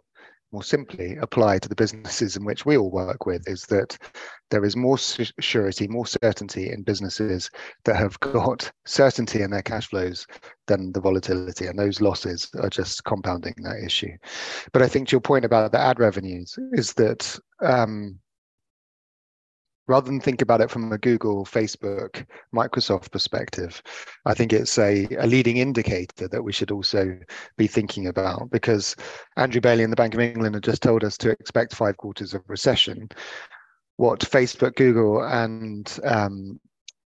more 0.53 0.63
simply 0.63 1.17
apply 1.17 1.59
to 1.59 1.69
the 1.69 1.75
businesses 1.75 2.37
in 2.37 2.45
which 2.45 2.65
we 2.65 2.77
all 2.77 2.91
work 2.91 3.27
with 3.27 3.47
is 3.47 3.63
that 3.65 3.99
there 4.51 4.65
is 4.65 4.77
more 4.77 4.97
surety, 4.97 5.87
more 5.87 6.07
certainty 6.07 6.71
in 6.71 6.83
businesses 6.83 7.51
that 7.85 7.97
have 7.97 8.19
got 8.21 8.71
certainty 8.87 9.43
in 9.43 9.51
their 9.51 9.63
cash 9.63 9.89
flows 9.89 10.27
than 10.67 10.91
the 10.93 11.01
volatility, 11.01 11.67
and 11.67 11.79
those 11.79 12.01
losses 12.01 12.49
are 12.63 12.71
just 12.71 13.05
compounding 13.05 13.55
that 13.59 13.85
issue. 13.85 14.17
But 14.73 14.83
I 14.83 14.89
think 14.89 15.09
to 15.09 15.13
your 15.13 15.21
point 15.21 15.45
about 15.45 15.73
the 15.73 15.81
ad 15.81 16.01
revenues 16.01 16.59
is 16.73 16.95
that 16.95 17.39
um, 17.61 18.19
rather 19.89 20.07
than 20.07 20.21
think 20.21 20.43
about 20.43 20.61
it 20.61 20.71
from 20.71 20.93
a 20.93 20.99
Google, 20.99 21.45
Facebook, 21.45 22.25
Microsoft 22.55 23.11
perspective, 23.11 23.83
I 24.27 24.35
think 24.35 24.53
it's 24.53 24.79
a, 24.79 25.09
a 25.19 25.27
leading 25.27 25.57
indicator 25.57 26.29
that 26.29 26.45
we 26.45 26.53
should 26.53 26.71
also 26.71 27.19
be 27.57 27.67
thinking 27.67 28.07
about 28.07 28.51
because 28.51 28.95
Andrew 29.37 29.61
Bailey 29.61 29.83
and 29.83 29.93
the 29.93 29.97
Bank 29.97 30.15
of 30.15 30.21
England 30.21 30.55
have 30.55 30.63
just 30.63 30.83
told 30.83 31.03
us 31.03 31.17
to 31.19 31.31
expect 31.31 31.75
five 31.75 31.97
quarters 31.97 32.35
of 32.35 32.43
recession. 32.47 33.09
What 33.97 34.21
Facebook, 34.21 34.77
Google, 34.77 35.23
and 35.23 35.99
um, 36.05 36.61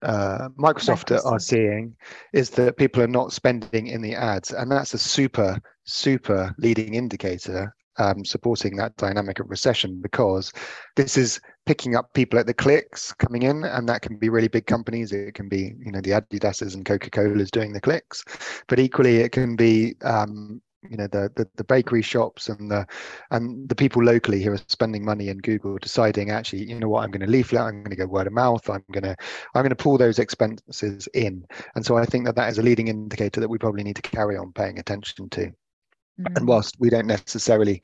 uh, 0.02 0.50
Microsoft, 0.58 1.06
Microsoft 1.06 1.32
are 1.32 1.40
seeing 1.40 1.96
is 2.32 2.50
that 2.50 2.76
people 2.76 3.02
are 3.02 3.08
not 3.08 3.32
spending 3.32 3.88
in 3.88 4.02
the 4.02 4.14
ads, 4.14 4.52
and 4.52 4.70
that's 4.70 4.94
a 4.94 4.98
super, 4.98 5.58
super 5.84 6.54
leading 6.58 6.94
indicator 6.94 7.74
um, 7.98 8.24
supporting 8.24 8.76
that 8.76 8.96
dynamic 8.96 9.40
of 9.40 9.50
recession 9.50 10.00
because 10.00 10.52
this 10.96 11.16
is 11.16 11.40
picking 11.66 11.96
up 11.96 12.12
people 12.14 12.38
at 12.38 12.46
the 12.46 12.54
clicks 12.54 13.12
coming 13.12 13.42
in, 13.42 13.64
and 13.64 13.88
that 13.88 14.02
can 14.02 14.16
be 14.16 14.28
really 14.28 14.48
big 14.48 14.66
companies. 14.66 15.12
It 15.12 15.34
can 15.34 15.48
be, 15.48 15.74
you 15.84 15.92
know, 15.92 16.00
the 16.00 16.12
Adidas's 16.12 16.74
and 16.74 16.84
Coca 16.84 17.10
Cola's 17.10 17.50
doing 17.50 17.72
the 17.72 17.80
clicks, 17.80 18.24
but 18.68 18.78
equally 18.78 19.16
it 19.18 19.32
can 19.32 19.56
be, 19.56 19.96
um, 20.02 20.62
you 20.88 20.96
know, 20.96 21.08
the, 21.08 21.30
the 21.34 21.48
the 21.56 21.64
bakery 21.64 22.02
shops 22.02 22.48
and 22.48 22.70
the 22.70 22.86
and 23.32 23.68
the 23.68 23.74
people 23.74 24.04
locally 24.04 24.42
who 24.42 24.52
are 24.52 24.60
spending 24.68 25.04
money 25.04 25.28
in 25.28 25.38
Google, 25.38 25.78
deciding 25.78 26.30
actually, 26.30 26.64
you 26.64 26.78
know 26.78 26.88
what, 26.88 27.02
I'm 27.02 27.10
going 27.10 27.26
to 27.26 27.30
leaflet, 27.30 27.62
I'm 27.62 27.82
going 27.82 27.90
to 27.90 27.96
go 27.96 28.06
word 28.06 28.28
of 28.28 28.32
mouth, 28.32 28.68
I'm 28.70 28.84
going 28.92 29.04
to 29.04 29.16
I'm 29.54 29.62
going 29.62 29.70
to 29.70 29.76
pull 29.76 29.98
those 29.98 30.20
expenses 30.20 31.08
in, 31.14 31.44
and 31.74 31.84
so 31.84 31.96
I 31.96 32.06
think 32.06 32.26
that 32.26 32.36
that 32.36 32.50
is 32.50 32.58
a 32.58 32.62
leading 32.62 32.88
indicator 32.88 33.40
that 33.40 33.50
we 33.50 33.58
probably 33.58 33.82
need 33.82 33.96
to 33.96 34.02
carry 34.02 34.36
on 34.36 34.52
paying 34.52 34.78
attention 34.78 35.28
to. 35.30 35.52
Mm. 36.20 36.36
And 36.36 36.48
whilst 36.48 36.76
we 36.78 36.90
don't 36.90 37.06
necessarily, 37.06 37.82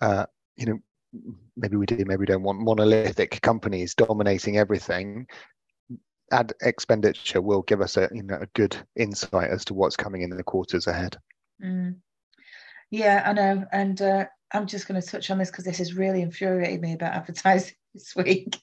uh, 0.00 0.26
you 0.56 0.66
know, 0.66 0.78
maybe 1.56 1.76
we 1.76 1.86
do, 1.86 2.04
maybe 2.04 2.20
we 2.20 2.26
don't 2.26 2.42
want 2.42 2.60
monolithic 2.60 3.40
companies 3.42 3.94
dominating 3.94 4.58
everything. 4.58 5.26
Ad 6.32 6.52
expenditure 6.62 7.42
will 7.42 7.62
give 7.62 7.80
us 7.80 7.96
a 7.96 8.08
you 8.12 8.22
know 8.22 8.38
a 8.40 8.46
good 8.54 8.76
insight 8.96 9.50
as 9.50 9.64
to 9.66 9.74
what's 9.74 9.96
coming 9.96 10.22
in 10.22 10.30
the 10.30 10.42
quarters 10.42 10.86
ahead. 10.86 11.16
Mm. 11.62 11.96
Yeah, 12.90 13.22
I 13.26 13.32
know, 13.32 13.64
and 13.72 14.00
uh, 14.00 14.26
I'm 14.54 14.66
just 14.66 14.86
going 14.86 15.00
to 15.00 15.06
touch 15.06 15.30
on 15.30 15.38
this 15.38 15.50
because 15.50 15.64
this 15.64 15.78
has 15.78 15.94
really 15.94 16.22
infuriated 16.22 16.80
me 16.80 16.94
about 16.94 17.12
advertising 17.12 17.74
this 17.94 18.14
week. 18.14 18.56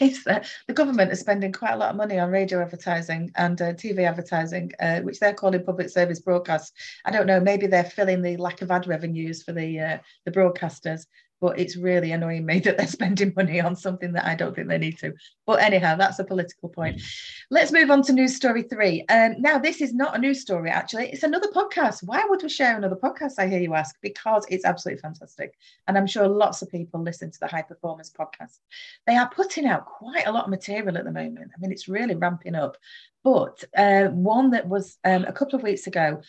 is 0.00 0.24
that 0.24 0.48
the 0.66 0.72
government 0.72 1.12
is 1.12 1.20
spending 1.20 1.52
quite 1.52 1.72
a 1.72 1.76
lot 1.76 1.90
of 1.90 1.96
money 1.96 2.18
on 2.18 2.30
radio 2.30 2.62
advertising 2.62 3.30
and 3.36 3.60
uh, 3.60 3.74
TV 3.74 4.08
advertising, 4.08 4.72
uh, 4.80 5.00
which 5.00 5.20
they're 5.20 5.34
calling 5.34 5.62
public 5.62 5.90
service 5.90 6.20
broadcasts. 6.20 6.72
I 7.04 7.10
don't 7.10 7.26
know, 7.26 7.40
maybe 7.40 7.66
they're 7.66 7.84
filling 7.84 8.22
the 8.22 8.38
lack 8.38 8.62
of 8.62 8.70
ad 8.70 8.86
revenues 8.86 9.42
for 9.42 9.52
the 9.52 9.80
uh, 9.80 9.98
the 10.24 10.32
broadcasters 10.32 11.06
but 11.44 11.58
it's 11.58 11.76
really 11.76 12.12
annoying 12.12 12.46
me 12.46 12.58
that 12.64 12.78
they're 12.78 12.86
spending 12.86 13.30
money 13.36 13.60
on 13.60 13.76
something 13.76 14.12
that 14.14 14.24
I 14.24 14.34
don't 14.34 14.56
think 14.56 14.66
they 14.66 14.78
need 14.78 14.96
to. 15.00 15.12
But 15.44 15.60
anyhow, 15.60 15.94
that's 15.94 16.18
a 16.18 16.24
political 16.24 16.70
point. 16.70 17.02
Let's 17.50 17.70
move 17.70 17.90
on 17.90 18.00
to 18.04 18.14
news 18.14 18.34
story 18.34 18.62
three. 18.62 19.04
Um, 19.10 19.34
now, 19.38 19.58
this 19.58 19.82
is 19.82 19.92
not 19.92 20.16
a 20.16 20.18
news 20.18 20.40
story, 20.40 20.70
actually. 20.70 21.10
It's 21.10 21.22
another 21.22 21.48
podcast. 21.48 22.02
Why 22.02 22.24
would 22.26 22.42
we 22.42 22.48
share 22.48 22.78
another 22.78 22.96
podcast? 22.96 23.34
I 23.36 23.48
hear 23.48 23.60
you 23.60 23.74
ask. 23.74 23.94
Because 24.00 24.46
it's 24.48 24.64
absolutely 24.64 25.02
fantastic. 25.02 25.52
And 25.86 25.98
I'm 25.98 26.06
sure 26.06 26.26
lots 26.26 26.62
of 26.62 26.70
people 26.70 27.02
listen 27.02 27.30
to 27.30 27.40
the 27.40 27.46
High 27.46 27.60
Performance 27.60 28.10
podcast. 28.10 28.60
They 29.06 29.16
are 29.16 29.28
putting 29.28 29.66
out 29.66 29.84
quite 29.84 30.26
a 30.26 30.32
lot 30.32 30.44
of 30.44 30.50
material 30.50 30.96
at 30.96 31.04
the 31.04 31.12
moment. 31.12 31.50
I 31.54 31.60
mean, 31.60 31.72
it's 31.72 31.88
really 31.88 32.14
ramping 32.14 32.54
up. 32.54 32.78
But 33.22 33.64
uh, 33.76 34.04
one 34.08 34.50
that 34.50 34.68
was 34.68 34.98
um, 35.04 35.24
a 35.24 35.32
couple 35.32 35.56
of 35.56 35.62
weeks 35.62 35.86
ago 35.86 36.20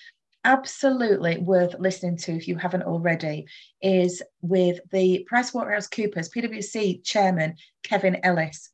absolutely 0.45 1.39
worth 1.39 1.75
listening 1.79 2.15
to 2.15 2.31
if 2.31 2.47
you 2.47 2.55
haven't 2.55 2.83
already 2.83 3.47
is 3.81 4.21
with 4.41 4.79
the 4.91 5.27
PricewaterhouseCoopers 5.29 6.29
PwC 6.31 7.03
chairman 7.03 7.55
Kevin 7.83 8.17
Ellis. 8.23 8.69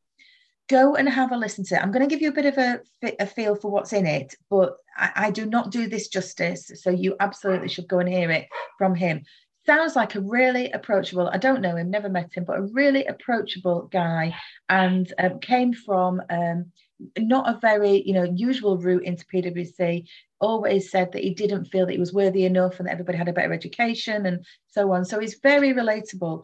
Go 0.70 0.96
and 0.96 1.10
have 1.10 1.32
a 1.32 1.38
listen 1.38 1.66
to 1.66 1.76
it. 1.76 1.82
I'm 1.82 1.92
going 1.92 2.08
to 2.08 2.14
give 2.14 2.22
you 2.22 2.30
a 2.30 2.34
bit 2.34 2.46
of 2.46 2.58
a, 2.58 2.82
a 3.20 3.26
feel 3.26 3.56
for 3.56 3.72
what's 3.72 3.94
in 3.94 4.06
it, 4.06 4.36
but 4.50 4.76
I, 4.96 5.12
I 5.16 5.32
do 5.32 5.46
not 5.46 5.72
do 5.72 5.88
this 5.88 6.10
justice. 6.10 6.70
So 6.76 6.90
you 6.92 7.16
absolutely 7.20 7.70
should 7.70 7.88
go 7.88 8.00
and 8.00 8.10
hear 8.10 8.30
it 8.30 8.48
from 8.78 8.94
him. 8.94 9.24
Sounds 9.66 9.96
like 9.96 10.16
a 10.16 10.22
really 10.22 10.72
approachable, 10.72 11.30
I 11.32 11.38
don't 11.38 11.62
know 11.62 11.76
him, 11.76 11.90
never 11.90 12.10
met 12.10 12.34
him, 12.34 12.46
but 12.46 12.58
a 12.58 12.64
really 12.74 13.06
approachable 13.06 13.88
guy 13.92 14.36
and 14.70 15.12
um, 15.20 15.40
came 15.40 15.74
from 15.74 16.22
um, 16.30 16.72
not 17.18 17.50
a 17.50 17.60
very 17.60 18.04
you 18.06 18.14
know 18.14 18.24
usual 18.24 18.78
route 18.78 19.04
into 19.04 19.26
PwC. 19.26 20.08
Always 20.40 20.90
said 20.90 21.12
that 21.12 21.24
he 21.24 21.34
didn't 21.34 21.66
feel 21.66 21.86
that 21.86 21.94
he 21.94 22.00
was 22.00 22.14
worthy 22.14 22.46
enough, 22.46 22.80
and 22.80 22.88
that 22.88 22.94
everybody 22.94 23.18
had 23.18 23.28
a 23.28 23.34
better 23.34 23.54
education, 23.54 24.26
and 24.26 24.46
so 24.68 24.92
on. 24.92 25.06
So 25.06 25.20
he's 25.20 25.40
very 25.42 25.74
relatable, 25.74 26.44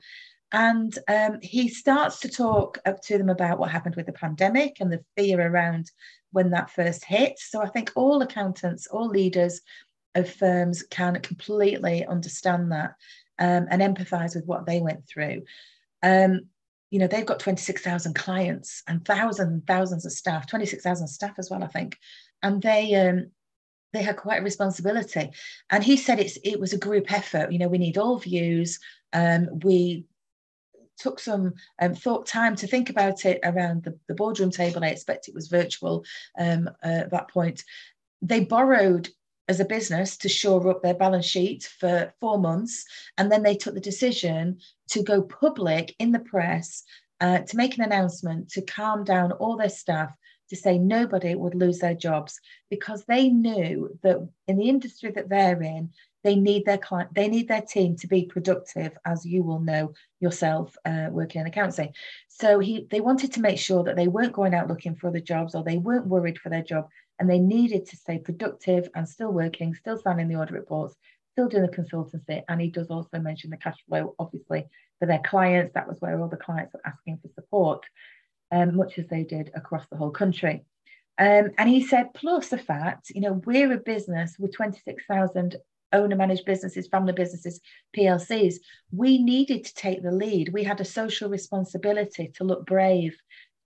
and 0.51 0.97
um, 1.07 1.39
he 1.41 1.67
starts 1.67 2.19
to 2.21 2.29
talk 2.29 2.79
up 2.85 3.01
to 3.03 3.17
them 3.17 3.29
about 3.29 3.59
what 3.59 3.71
happened 3.71 3.95
with 3.95 4.05
the 4.05 4.13
pandemic 4.13 4.77
and 4.79 4.91
the 4.91 5.03
fear 5.15 5.41
around 5.41 5.91
when 6.31 6.51
that 6.51 6.69
first 6.69 7.03
hit. 7.05 7.39
So 7.39 7.61
I 7.61 7.67
think 7.67 7.91
all 7.95 8.21
accountants, 8.21 8.87
all 8.87 9.07
leaders 9.07 9.61
of 10.15 10.29
firms 10.29 10.83
can 10.83 11.19
completely 11.21 12.05
understand 12.05 12.71
that 12.71 12.95
um, 13.39 13.67
and 13.69 13.81
empathise 13.81 14.35
with 14.35 14.45
what 14.45 14.65
they 14.65 14.79
went 14.79 15.07
through. 15.07 15.43
Um, 16.03 16.41
you 16.89 16.99
know, 16.99 17.07
they've 17.07 17.25
got 17.25 17.39
26,000 17.39 18.13
clients 18.13 18.83
and 18.87 19.03
thousands 19.05 19.51
and 19.51 19.67
thousands 19.67 20.05
of 20.05 20.11
staff, 20.11 20.47
26,000 20.47 21.07
staff 21.07 21.35
as 21.37 21.49
well, 21.49 21.63
I 21.63 21.67
think. 21.67 21.97
And 22.41 22.61
they, 22.61 22.95
um, 22.95 23.31
they 23.93 24.03
had 24.03 24.17
quite 24.17 24.41
a 24.41 24.43
responsibility. 24.43 25.31
And 25.69 25.83
he 25.83 25.97
said 25.97 26.19
it's 26.19 26.37
it 26.43 26.59
was 26.59 26.73
a 26.73 26.77
group 26.77 27.11
effort. 27.11 27.51
You 27.51 27.59
know, 27.59 27.67
we 27.67 27.77
need 27.77 27.97
all 27.97 28.17
views. 28.19 28.79
Um, 29.13 29.47
we 29.63 30.05
took 30.97 31.19
some 31.19 31.53
um, 31.79 31.93
thought 31.93 32.25
time 32.25 32.55
to 32.55 32.67
think 32.67 32.89
about 32.89 33.25
it 33.25 33.39
around 33.43 33.83
the, 33.83 33.97
the 34.07 34.15
boardroom 34.15 34.51
table. 34.51 34.83
I 34.83 34.89
expect 34.89 35.27
it 35.27 35.35
was 35.35 35.47
virtual 35.47 36.03
um, 36.39 36.69
uh, 36.83 36.87
at 36.87 37.11
that 37.11 37.29
point. 37.29 37.63
They 38.21 38.43
borrowed 38.43 39.09
as 39.47 39.59
a 39.59 39.65
business 39.65 40.17
to 40.17 40.29
shore 40.29 40.69
up 40.69 40.81
their 40.81 40.93
balance 40.93 41.25
sheet 41.25 41.63
for 41.79 42.13
four 42.19 42.37
months. 42.37 42.85
And 43.17 43.31
then 43.31 43.43
they 43.43 43.55
took 43.55 43.73
the 43.73 43.79
decision 43.79 44.59
to 44.89 45.03
go 45.03 45.21
public 45.21 45.95
in 45.99 46.11
the 46.11 46.19
press 46.19 46.83
uh, 47.19 47.39
to 47.39 47.57
make 47.57 47.77
an 47.77 47.83
announcement 47.83 48.49
to 48.49 48.61
calm 48.61 49.03
down 49.03 49.31
all 49.33 49.57
their 49.57 49.69
staff 49.69 50.11
to 50.49 50.55
say 50.55 50.77
nobody 50.77 51.35
would 51.35 51.55
lose 51.55 51.79
their 51.79 51.95
jobs 51.95 52.39
because 52.69 53.03
they 53.05 53.29
knew 53.29 53.97
that 54.03 54.27
in 54.47 54.57
the 54.57 54.69
industry 54.69 55.11
that 55.11 55.29
they're 55.29 55.61
in 55.61 55.89
they 56.23 56.35
need 56.35 56.65
their 56.65 56.77
client 56.77 57.13
they 57.13 57.27
need 57.27 57.47
their 57.47 57.61
team 57.61 57.95
to 57.95 58.07
be 58.07 58.25
productive 58.25 58.91
as 59.05 59.25
you 59.25 59.43
will 59.43 59.59
know 59.59 59.93
yourself 60.19 60.75
uh, 60.85 61.07
working 61.11 61.41
in 61.41 61.47
accounting 61.47 61.93
so 62.27 62.59
he 62.59 62.87
they 62.91 63.01
wanted 63.01 63.33
to 63.33 63.41
make 63.41 63.57
sure 63.57 63.83
that 63.83 63.95
they 63.95 64.07
weren't 64.07 64.33
going 64.33 64.53
out 64.53 64.67
looking 64.67 64.95
for 64.95 65.07
other 65.07 65.19
jobs 65.19 65.53
or 65.53 65.63
they 65.63 65.77
weren't 65.77 66.07
worried 66.07 66.39
for 66.39 66.49
their 66.49 66.63
job 66.63 66.87
and 67.19 67.29
they 67.29 67.39
needed 67.39 67.85
to 67.87 67.97
stay 67.97 68.19
productive 68.19 68.89
and 68.95 69.07
still 69.07 69.31
working, 69.31 69.73
still 69.73 69.97
signing 69.97 70.27
the 70.27 70.35
audit 70.35 70.53
reports, 70.53 70.95
still 71.33 71.47
doing 71.47 71.63
the 71.63 71.69
consultancy. 71.69 72.43
And 72.47 72.61
he 72.61 72.69
does 72.69 72.87
also 72.87 73.19
mention 73.19 73.49
the 73.49 73.57
cash 73.57 73.77
flow, 73.87 74.15
obviously, 74.19 74.65
for 74.99 75.05
their 75.05 75.21
clients. 75.25 75.73
That 75.73 75.87
was 75.87 75.99
where 75.99 76.19
all 76.19 76.27
the 76.27 76.37
clients 76.37 76.73
were 76.73 76.81
asking 76.85 77.19
for 77.21 77.29
support, 77.29 77.85
um, 78.51 78.75
much 78.75 78.97
as 78.99 79.07
they 79.07 79.23
did 79.23 79.51
across 79.55 79.87
the 79.89 79.97
whole 79.97 80.11
country. 80.11 80.65
Um, 81.19 81.51
and 81.57 81.67
he 81.67 81.81
said, 81.85 82.13
plus 82.13 82.49
the 82.49 82.57
fact, 82.57 83.09
you 83.09 83.21
know, 83.21 83.41
we're 83.45 83.73
a 83.73 83.77
business 83.77 84.35
with 84.37 84.55
26,000 84.55 85.55
owner 85.93 86.15
managed 86.15 86.45
businesses, 86.45 86.87
family 86.87 87.13
businesses, 87.13 87.59
PLCs. 87.95 88.55
We 88.91 89.23
needed 89.23 89.65
to 89.65 89.73
take 89.73 90.03
the 90.03 90.11
lead. 90.11 90.49
We 90.49 90.63
had 90.63 90.81
a 90.81 90.85
social 90.85 91.29
responsibility 91.29 92.31
to 92.35 92.43
look 92.43 92.65
brave 92.65 93.17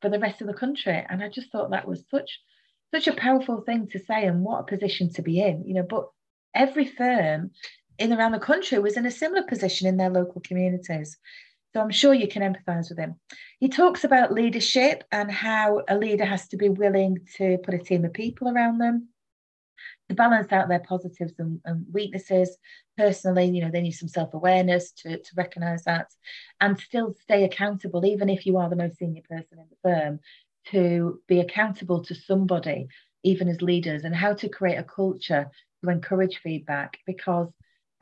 for 0.02 0.10
the 0.10 0.20
rest 0.20 0.42
of 0.42 0.48
the 0.48 0.54
country. 0.54 1.06
And 1.10 1.22
I 1.22 1.30
just 1.30 1.52
thought 1.52 1.72
that 1.72 1.88
was 1.88 2.04
such 2.10 2.40
such 2.94 3.08
a 3.08 3.14
powerful 3.14 3.62
thing 3.62 3.88
to 3.88 4.00
say 4.00 4.26
and 4.26 4.44
what 4.44 4.60
a 4.60 4.64
position 4.64 5.12
to 5.14 5.22
be 5.22 5.42
in, 5.42 5.64
you 5.66 5.74
know, 5.74 5.84
but 5.84 6.10
every 6.54 6.86
firm 6.86 7.52
in 7.98 8.14
around 8.14 8.34
the 8.34 8.40
country 8.40 8.80
was 8.80 8.98
in 8.98 9.06
a 9.06 9.12
similar 9.12 9.44
position 9.44 9.88
in 9.88 9.98
their 9.98 10.10
local 10.10 10.42
communities. 10.42 11.18
So 11.74 11.80
I'm 11.80 11.92
sure 11.92 12.14
you 12.14 12.28
can 12.28 12.42
empathize 12.42 12.90
with 12.90 12.98
him. 12.98 13.16
He 13.60 13.70
talks 13.70 14.04
about 14.04 14.34
leadership 14.34 15.06
and 15.12 15.32
how 15.32 15.84
a 15.88 15.98
leader 15.98 16.26
has 16.26 16.48
to 16.50 16.58
be 16.58 16.68
willing 16.68 17.20
to 17.38 17.58
put 17.64 17.74
a 17.74 17.78
team 17.80 18.04
of 18.04 18.14
people 18.14 18.50
around 18.50 18.80
them 18.80 19.08
to 20.10 20.16
balance 20.16 20.52
out 20.52 20.68
their 20.68 20.80
positives 20.80 21.34
and, 21.40 21.62
and 21.64 21.86
weaknesses. 21.94 22.58
Personally, 22.98 23.46
you 23.46 23.62
know, 23.62 23.72
they 23.72 23.82
need 23.82 23.92
some 23.92 24.10
self-awareness 24.10 24.92
to, 24.92 25.18
to 25.18 25.32
recognize 25.38 25.84
that 25.84 26.08
and 26.60 26.78
still 26.78 27.14
stay 27.14 27.46
accountable, 27.46 28.06
even 28.06 28.30
if 28.30 28.46
you 28.46 28.58
are 28.58 28.70
the 28.70 28.76
most 28.76 28.98
senior 28.98 29.22
person 29.30 29.60
in 29.60 29.66
the 29.70 29.78
firm, 29.82 30.20
to 30.70 31.22
be 31.28 31.40
accountable 31.40 32.04
to 32.04 32.16
somebody, 32.16 32.88
even 33.24 33.48
as 33.48 33.62
leaders, 33.62 34.04
and 34.04 34.16
how 34.16 34.34
to 34.34 34.50
create 34.50 34.78
a 34.78 34.84
culture 34.84 35.50
to 35.84 35.90
encourage 35.90 36.38
feedback 36.44 36.98
because 37.06 37.50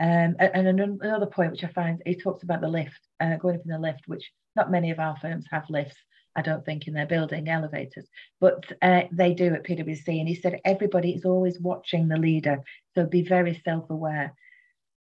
Um, 0.02 0.36
and 0.40 0.66
another 0.80 1.26
point 1.26 1.52
which 1.52 1.66
I 1.66 1.68
find 1.68 2.02
he 2.06 2.16
talks 2.16 2.44
about 2.44 2.62
the 2.62 2.70
lift, 2.70 3.02
uh, 3.20 3.36
going 3.36 3.56
up 3.56 3.66
in 3.66 3.72
the 3.72 3.88
lift, 3.88 4.08
which 4.08 4.32
not 4.56 4.72
many 4.72 4.92
of 4.92 5.00
our 5.00 5.18
firms 5.18 5.46
have 5.52 5.70
lifts. 5.70 5.98
I 6.38 6.42
don't 6.42 6.64
think 6.64 6.88
in 6.88 6.94
their 6.94 7.06
building 7.16 7.50
elevators, 7.50 8.08
but 8.40 8.60
uh, 8.82 9.04
they 9.12 9.34
do 9.34 9.54
at 9.54 9.66
PwC. 9.66 10.08
And 10.20 10.30
he 10.30 10.36
said 10.36 10.62
everybody 10.64 11.12
is 11.12 11.26
always 11.26 11.60
watching 11.60 12.08
the 12.08 12.16
leader, 12.18 12.64
so 12.94 13.06
be 13.06 13.24
very 13.24 13.62
self-aware. 13.66 14.34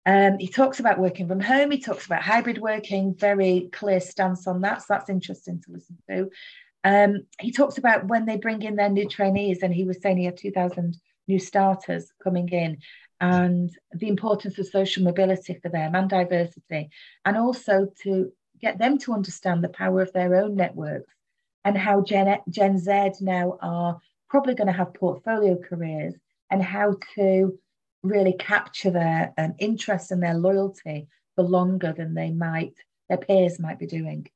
Um, 0.05 0.37
he 0.37 0.49
talks 0.49 0.79
about 0.79 0.99
working 0.99 1.27
from 1.29 1.39
home. 1.39 1.71
He 1.71 1.79
talks 1.79 2.05
about 2.05 2.23
hybrid 2.23 2.57
working, 2.57 3.15
very 3.15 3.69
clear 3.71 4.01
stance 4.01 4.47
on 4.47 4.61
that. 4.61 4.79
So 4.81 4.85
that's 4.89 5.09
interesting 5.09 5.61
to 5.61 5.71
listen 5.71 5.97
to. 6.09 6.29
Um, 6.83 7.25
he 7.39 7.51
talks 7.51 7.77
about 7.77 8.07
when 8.07 8.25
they 8.25 8.37
bring 8.37 8.61
in 8.61 8.75
their 8.75 8.89
new 8.89 9.07
trainees, 9.07 9.63
and 9.63 9.73
he 9.73 9.85
was 9.85 10.01
saying 10.01 10.17
he 10.17 10.25
had 10.25 10.37
2,000 10.37 10.97
new 11.27 11.39
starters 11.39 12.11
coming 12.23 12.49
in, 12.49 12.77
and 13.19 13.69
the 13.91 14.07
importance 14.07 14.57
of 14.57 14.67
social 14.67 15.03
mobility 15.03 15.59
for 15.61 15.69
them 15.69 15.95
and 15.95 16.09
diversity, 16.09 16.89
and 17.25 17.37
also 17.37 17.87
to 18.03 18.31
get 18.61 18.77
them 18.77 18.97
to 18.99 19.13
understand 19.13 19.63
the 19.63 19.69
power 19.69 20.01
of 20.01 20.13
their 20.13 20.35
own 20.35 20.55
networks 20.55 21.13
and 21.65 21.77
how 21.77 22.01
Gen, 22.01 22.37
Gen 22.49 22.77
Z 22.77 23.11
now 23.21 23.57
are 23.61 23.99
probably 24.29 24.55
going 24.55 24.67
to 24.67 24.73
have 24.73 24.93
portfolio 24.93 25.57
careers 25.57 26.15
and 26.49 26.63
how 26.63 26.95
to 27.15 27.57
really 28.03 28.33
capture 28.33 28.91
their 28.91 29.33
um, 29.37 29.53
interest 29.59 30.11
and 30.11 30.23
their 30.23 30.35
loyalty 30.35 31.07
for 31.35 31.43
longer 31.43 31.93
than 31.95 32.13
they 32.13 32.31
might, 32.31 32.73
their 33.07 33.17
peers 33.17 33.59
might 33.59 33.79
be 33.79 33.87
doing. 33.87 34.27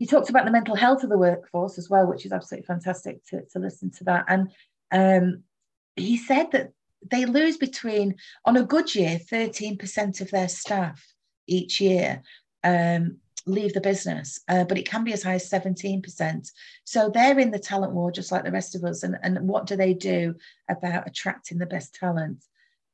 He 0.00 0.06
talked 0.06 0.30
about 0.30 0.46
the 0.46 0.50
mental 0.50 0.74
health 0.74 1.04
of 1.04 1.10
the 1.10 1.18
workforce 1.18 1.76
as 1.76 1.90
well, 1.90 2.06
which 2.06 2.24
is 2.24 2.32
absolutely 2.32 2.64
fantastic 2.64 3.22
to, 3.26 3.42
to 3.52 3.58
listen 3.58 3.90
to 3.90 4.04
that. 4.04 4.24
And 4.28 4.50
um, 4.90 5.42
he 5.94 6.16
said 6.16 6.52
that 6.52 6.72
they 7.06 7.26
lose 7.26 7.58
between, 7.58 8.16
on 8.46 8.56
a 8.56 8.64
good 8.64 8.94
year, 8.94 9.18
13% 9.18 10.22
of 10.22 10.30
their 10.30 10.48
staff 10.48 11.06
each 11.46 11.82
year 11.82 12.22
um, 12.64 13.18
leave 13.44 13.74
the 13.74 13.80
business, 13.82 14.40
uh, 14.48 14.64
but 14.64 14.78
it 14.78 14.88
can 14.88 15.04
be 15.04 15.12
as 15.12 15.22
high 15.22 15.34
as 15.34 15.50
17%. 15.50 16.50
So 16.84 17.10
they're 17.10 17.38
in 17.38 17.50
the 17.50 17.58
talent 17.58 17.92
war 17.92 18.10
just 18.10 18.32
like 18.32 18.44
the 18.44 18.52
rest 18.52 18.74
of 18.74 18.84
us. 18.84 19.02
And, 19.02 19.18
and 19.22 19.46
what 19.46 19.66
do 19.66 19.76
they 19.76 19.92
do 19.92 20.34
about 20.70 21.08
attracting 21.08 21.58
the 21.58 21.66
best 21.66 21.94
talent? 21.94 22.42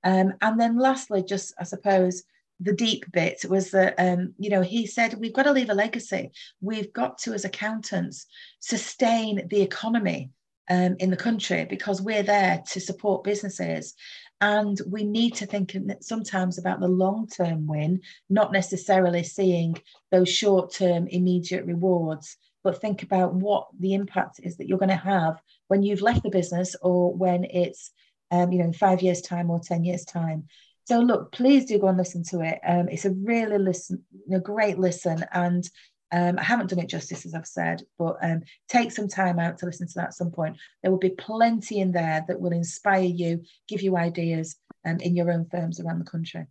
Um, 0.03 0.35
and 0.41 0.59
then 0.59 0.77
lastly, 0.77 1.23
just 1.23 1.55
I 1.57 1.63
suppose 1.63 2.25
the 2.61 2.73
deep 2.73 3.05
bit 3.13 3.45
was 3.49 3.71
that 3.73 3.95
um, 3.99 4.35
you 4.39 4.51
know 4.51 4.63
he 4.63 4.87
said 4.87 5.15
we've 5.15 5.35
got 5.35 5.45
to 5.45 5.53
leave 5.53 5.71
a 5.71 5.75
legacy. 5.75 6.33
We've 6.61 6.93
got 6.93 7.19
to, 7.19 7.35
as 7.35 7.45
accountants, 7.45 8.27
sustain 8.61 9.47
the 9.49 9.63
economy 9.63 10.31
um, 10.69 10.97
in 10.99 11.11
the 11.11 11.17
country 11.17 11.65
because 11.65 12.03
we're 12.03 12.23
there 12.23 12.63
to 12.73 12.81
support 12.81 13.25
businesses. 13.25 13.95
And 14.41 14.79
we 14.87 15.05
need 15.05 15.35
to 15.37 15.47
think 15.47 15.75
sometimes 16.01 16.59
about 16.59 16.81
the 16.81 16.89
long 16.89 17.27
term 17.27 17.67
win, 17.67 18.03
not 18.29 18.53
necessarily 18.53 19.23
seeing 19.23 19.77
those 20.11 20.29
short 20.29 20.75
term 20.75 21.07
immediate 21.09 21.65
rewards, 21.65 22.37
but 22.63 22.81
think 22.81 23.03
about 23.03 23.33
what 23.33 23.69
the 23.79 23.95
impact 23.95 24.41
is 24.43 24.57
that 24.57 24.69
you're 24.69 24.79
going 24.79 24.89
to 24.91 24.97
have 24.97 25.41
when 25.69 25.83
you've 25.83 26.03
left 26.03 26.23
the 26.23 26.31
business 26.31 26.77
or 26.83 27.15
when 27.15 27.45
it's, 27.45 27.93
um, 28.31 28.53
you 28.53 28.59
know, 28.59 28.67
in 28.67 28.73
five 28.75 29.01
years' 29.01 29.23
time 29.23 29.51
or 29.51 29.61
10 29.61 29.85
years' 29.85 30.05
time. 30.05 30.49
So 30.87 31.01
look, 31.01 31.33
please 31.33 31.65
do 31.65 31.81
go 31.81 31.89
and 31.89 31.99
listen 31.99 32.23
to 32.31 32.41
it. 32.41 32.61
Um, 32.67 32.89
it's 32.89 33.05
a 33.05 33.11
really 33.11 33.59
listen, 33.59 34.05
a 34.33 34.39
great 34.39 34.79
listen, 34.79 35.25
and 35.33 35.69
um, 36.13 36.39
I 36.39 36.45
haven't 36.45 36.71
done 36.71 36.79
it 36.79 36.89
justice, 36.89 37.27
as 37.27 37.35
I've 37.35 37.47
said, 37.47 37.83
but 37.99 38.17
um, 38.23 38.43
take 38.69 38.93
some 38.93 39.09
time 39.09 39.41
out 39.41 39.59
to 39.59 39.67
listen 39.67 39.89
to 39.89 39.95
that 39.97 40.09
at 40.09 40.15
some 40.15 40.31
point. 40.31 40.57
There 40.83 40.93
will 40.93 40.99
be 40.99 41.11
plenty 41.11 41.81
in 41.81 41.91
there 41.91 42.25
that 42.29 42.41
will 42.41 42.53
inspire 42.53 43.03
you, 43.03 43.43
give 43.67 43.83
you 43.83 43.97
ideas 43.97 44.57
um, 44.85 44.99
in 45.01 45.17
your 45.17 45.33
own 45.33 45.47
firms 45.51 45.81
around 45.81 45.99
the 45.99 46.11
country. 46.11 46.47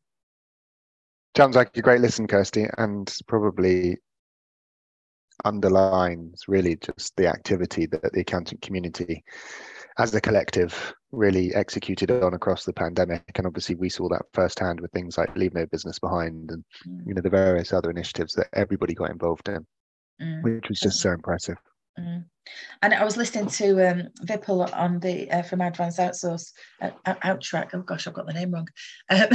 Sounds 1.37 1.55
like 1.55 1.75
a 1.77 1.81
great 1.81 2.01
listen, 2.01 2.27
Kirsty, 2.27 2.67
and 2.77 3.13
probably 3.27 3.97
underlines 5.45 6.43
really 6.47 6.75
just 6.75 7.15
the 7.15 7.27
activity 7.27 7.85
that 7.85 8.11
the 8.11 8.21
accountant 8.21 8.61
community 8.61 9.23
as 9.97 10.13
a 10.13 10.21
collective 10.21 10.93
really 11.15 11.53
executed 11.55 12.11
on 12.11 12.33
across 12.33 12.65
the 12.65 12.73
pandemic. 12.73 13.23
And 13.35 13.47
obviously 13.47 13.75
we 13.75 13.89
saw 13.89 14.09
that 14.09 14.25
firsthand 14.33 14.79
with 14.79 14.91
things 14.91 15.17
like 15.17 15.35
leave 15.35 15.53
no 15.53 15.65
business 15.65 15.99
behind 15.99 16.51
and 16.51 16.63
you 17.05 17.13
know 17.13 17.21
the 17.21 17.29
various 17.29 17.73
other 17.73 17.89
initiatives 17.89 18.33
that 18.33 18.47
everybody 18.53 18.93
got 18.93 19.11
involved 19.11 19.49
in 19.49 19.65
mm. 20.21 20.43
which 20.43 20.69
was 20.69 20.79
just 20.79 20.99
so 20.99 21.11
impressive. 21.11 21.57
Mm. 21.97 22.25
and 22.81 22.93
i 22.93 23.05
was 23.05 23.15
listening 23.15 23.47
to 23.47 23.89
um, 23.89 24.09
vipul 24.25 24.69
on 24.75 24.99
the 24.99 25.31
uh, 25.31 25.41
from 25.43 25.61
advanced 25.61 25.97
outsource 25.97 26.51
uh, 26.81 26.91
outtrack. 27.05 27.69
Oh 27.73 27.83
gosh 27.83 28.05
i've 28.05 28.13
got 28.13 28.27
the 28.27 28.33
name 28.33 28.51
wrong. 28.51 28.67
Um, 29.09 29.19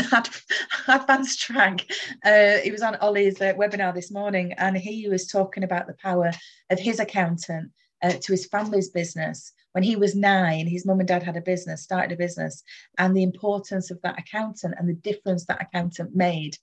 AdvanceTrack. 0.86 1.90
Uh, 2.22 2.58
he 2.62 2.70
was 2.70 2.82
on 2.82 2.96
ollie's 2.96 3.40
uh, 3.40 3.54
webinar 3.54 3.94
this 3.94 4.10
morning 4.10 4.52
and 4.58 4.76
he 4.76 5.08
was 5.08 5.26
talking 5.26 5.64
about 5.64 5.86
the 5.86 5.94
power 5.94 6.32
of 6.68 6.78
his 6.78 7.00
accountant 7.00 7.70
uh, 8.02 8.12
to 8.20 8.32
his 8.32 8.46
family's 8.46 8.90
business 8.90 9.52
when 9.72 9.84
he 9.84 9.96
was 9.96 10.16
nine, 10.16 10.66
his 10.66 10.84
mum 10.84 11.00
and 11.00 11.08
dad 11.08 11.22
had 11.22 11.36
a 11.36 11.40
business, 11.40 11.82
started 11.82 12.12
a 12.12 12.16
business, 12.16 12.62
and 12.98 13.16
the 13.16 13.22
importance 13.22 13.90
of 13.90 14.00
that 14.02 14.18
accountant 14.18 14.74
and 14.78 14.88
the 14.88 14.94
difference 14.94 15.46
that 15.46 15.62
accountant 15.62 16.14
made 16.14 16.56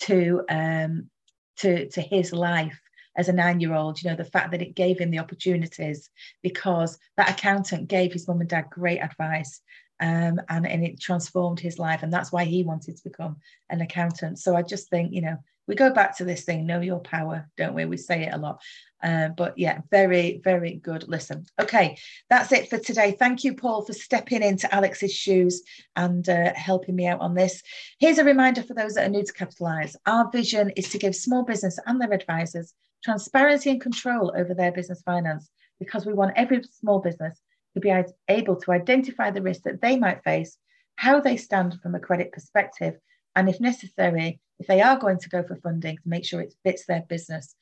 to 0.00 0.42
um, 0.48 1.10
to 1.58 1.88
to 1.88 2.00
his 2.00 2.32
life 2.32 2.80
as 3.16 3.28
a 3.28 3.32
nine-year-old. 3.32 4.00
You 4.00 4.10
know, 4.10 4.16
the 4.16 4.24
fact 4.24 4.52
that 4.52 4.62
it 4.62 4.74
gave 4.74 4.98
him 4.98 5.10
the 5.10 5.18
opportunities 5.18 6.08
because 6.42 6.98
that 7.16 7.30
accountant 7.30 7.88
gave 7.88 8.12
his 8.12 8.28
mum 8.28 8.40
and 8.40 8.48
dad 8.48 8.66
great 8.70 9.00
advice. 9.00 9.60
Um, 10.00 10.40
and, 10.48 10.66
and 10.66 10.82
it 10.84 11.00
transformed 11.00 11.60
his 11.60 11.78
life. 11.78 12.02
And 12.02 12.12
that's 12.12 12.32
why 12.32 12.42
he 12.42 12.64
wanted 12.64 12.96
to 12.96 13.04
become 13.04 13.36
an 13.70 13.82
accountant. 13.82 14.40
So 14.40 14.56
I 14.56 14.62
just 14.62 14.90
think, 14.90 15.12
you 15.12 15.22
know, 15.22 15.36
we 15.66 15.74
go 15.74 15.92
back 15.92 16.16
to 16.18 16.24
this 16.24 16.44
thing, 16.44 16.66
know 16.66 16.80
your 16.80 17.00
power, 17.00 17.48
don't 17.56 17.74
we? 17.74 17.84
We 17.84 17.96
say 17.96 18.24
it 18.24 18.34
a 18.34 18.38
lot. 18.38 18.60
Uh, 19.02 19.28
but 19.28 19.58
yeah, 19.58 19.80
very, 19.90 20.40
very 20.44 20.74
good 20.74 21.08
listen. 21.08 21.44
Okay, 21.60 21.96
that's 22.30 22.52
it 22.52 22.70
for 22.70 22.78
today. 22.78 23.16
Thank 23.18 23.42
you, 23.42 23.54
Paul, 23.54 23.84
for 23.84 23.92
stepping 23.92 24.42
into 24.42 24.72
Alex's 24.72 25.12
shoes 25.12 25.62
and 25.96 26.28
uh, 26.28 26.52
helping 26.54 26.94
me 26.94 27.06
out 27.06 27.20
on 27.20 27.34
this. 27.34 27.62
Here's 27.98 28.18
a 28.18 28.24
reminder 28.24 28.62
for 28.62 28.74
those 28.74 28.94
that 28.94 29.06
are 29.06 29.10
new 29.10 29.24
to 29.24 29.32
Capitalise. 29.32 29.96
Our 30.06 30.30
vision 30.30 30.70
is 30.76 30.88
to 30.90 30.98
give 30.98 31.16
small 31.16 31.42
business 31.44 31.78
and 31.86 32.00
their 32.00 32.12
advisors 32.12 32.74
transparency 33.02 33.70
and 33.70 33.80
control 33.80 34.32
over 34.36 34.54
their 34.54 34.72
business 34.72 35.02
finance 35.02 35.50
because 35.80 36.06
we 36.06 36.12
want 36.12 36.34
every 36.36 36.62
small 36.62 37.00
business 37.00 37.40
to 37.74 37.80
be 37.80 37.92
able 38.28 38.56
to 38.56 38.72
identify 38.72 39.30
the 39.30 39.42
risks 39.42 39.64
that 39.64 39.80
they 39.80 39.96
might 39.96 40.22
face, 40.22 40.56
how 40.96 41.20
they 41.20 41.36
stand 41.36 41.80
from 41.82 41.94
a 41.94 42.00
credit 42.00 42.30
perspective, 42.32 42.96
and 43.34 43.48
if 43.48 43.60
necessary, 43.60 44.40
if 44.58 44.66
they 44.66 44.80
are 44.80 44.98
going 44.98 45.18
to 45.18 45.28
go 45.28 45.42
for 45.42 45.56
funding, 45.56 45.96
to 45.96 46.08
make 46.08 46.24
sure 46.24 46.40
it 46.40 46.54
fits 46.64 46.86
their 46.86 47.02
business. 47.08 47.54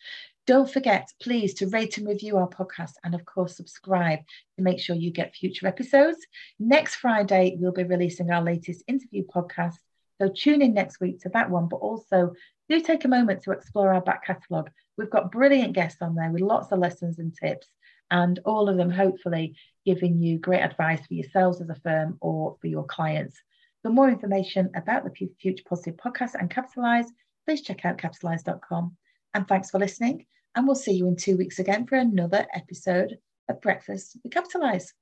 Don't 0.47 0.71
forget, 0.71 1.09
please, 1.23 1.55
to 1.55 1.69
rate 1.69 1.97
and 1.99 2.09
review 2.09 2.37
our 2.37 2.49
podcast 2.49 2.93
and, 3.05 3.15
of 3.15 3.25
course, 3.25 3.57
subscribe 3.57 4.21
to 4.57 4.63
make 4.63 4.81
sure 4.81 4.97
you 4.97 5.11
get 5.11 5.35
future 5.35 5.67
episodes. 5.67 6.19
Next 6.59 6.97
Friday, 6.97 7.57
we'll 7.59 7.73
be 7.73 7.85
releasing 7.85 8.31
our 8.31 8.43
latest 8.43 8.83
interview 8.89 9.25
podcast. 9.25 9.77
So 10.21 10.29
tune 10.29 10.61
in 10.61 10.75
next 10.75 11.01
week 11.01 11.21
to 11.21 11.31
that 11.31 11.51
one, 11.51 11.69
but 11.69 11.77
also 11.77 12.35
do 12.69 12.81
take 12.81 13.05
a 13.05 13.09
moment 13.09 13.43
to 13.45 13.53
explore 13.53 13.95
our 13.95 14.03
back 14.03 14.25
catalogue. 14.27 14.71
We've 14.99 15.09
got 15.09 15.33
brilliant 15.33 15.73
guests 15.73 16.03
on 16.03 16.15
there 16.15 16.31
with 16.31 16.43
lots 16.43 16.73
of 16.73 16.79
lessons 16.79 17.19
and 17.19 17.35
tips, 17.35 17.69
and 18.11 18.39
all 18.45 18.69
of 18.69 18.77
them 18.77 18.91
hopefully 18.91 19.57
giving 19.87 20.21
you 20.21 20.39
great 20.39 20.63
advice 20.63 21.07
for 21.07 21.15
yourselves 21.15 21.61
as 21.61 21.71
a 21.71 21.75
firm 21.77 22.19
or 22.21 22.57
for 22.61 22.67
your 22.67 22.85
clients. 22.85 23.41
For 23.83 23.91
more 23.91 24.09
information 24.09 24.71
about 24.75 25.05
the 25.05 25.29
Future 25.41 25.63
Positive 25.67 25.97
podcast 25.97 26.35
and 26.39 26.51
Capitalise, 26.51 27.11
please 27.47 27.63
check 27.63 27.85
out 27.85 27.99
capitalise.com. 27.99 28.97
And 29.35 29.49
thanks 29.49 29.71
for 29.71 29.79
listening. 29.79 30.27
And 30.55 30.67
we'll 30.67 30.75
see 30.75 30.93
you 30.93 31.07
in 31.09 31.17
two 31.17 31.37
weeks 31.37 31.59
again 31.59 31.87
for 31.87 31.97
another 31.97 32.47
episode 32.55 33.17
of 33.49 33.61
Breakfast 33.61 34.17
with 34.23 34.33
Capitalise. 34.33 34.93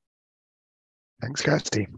Thanks, 1.21 1.43
Kirsty. 1.43 1.89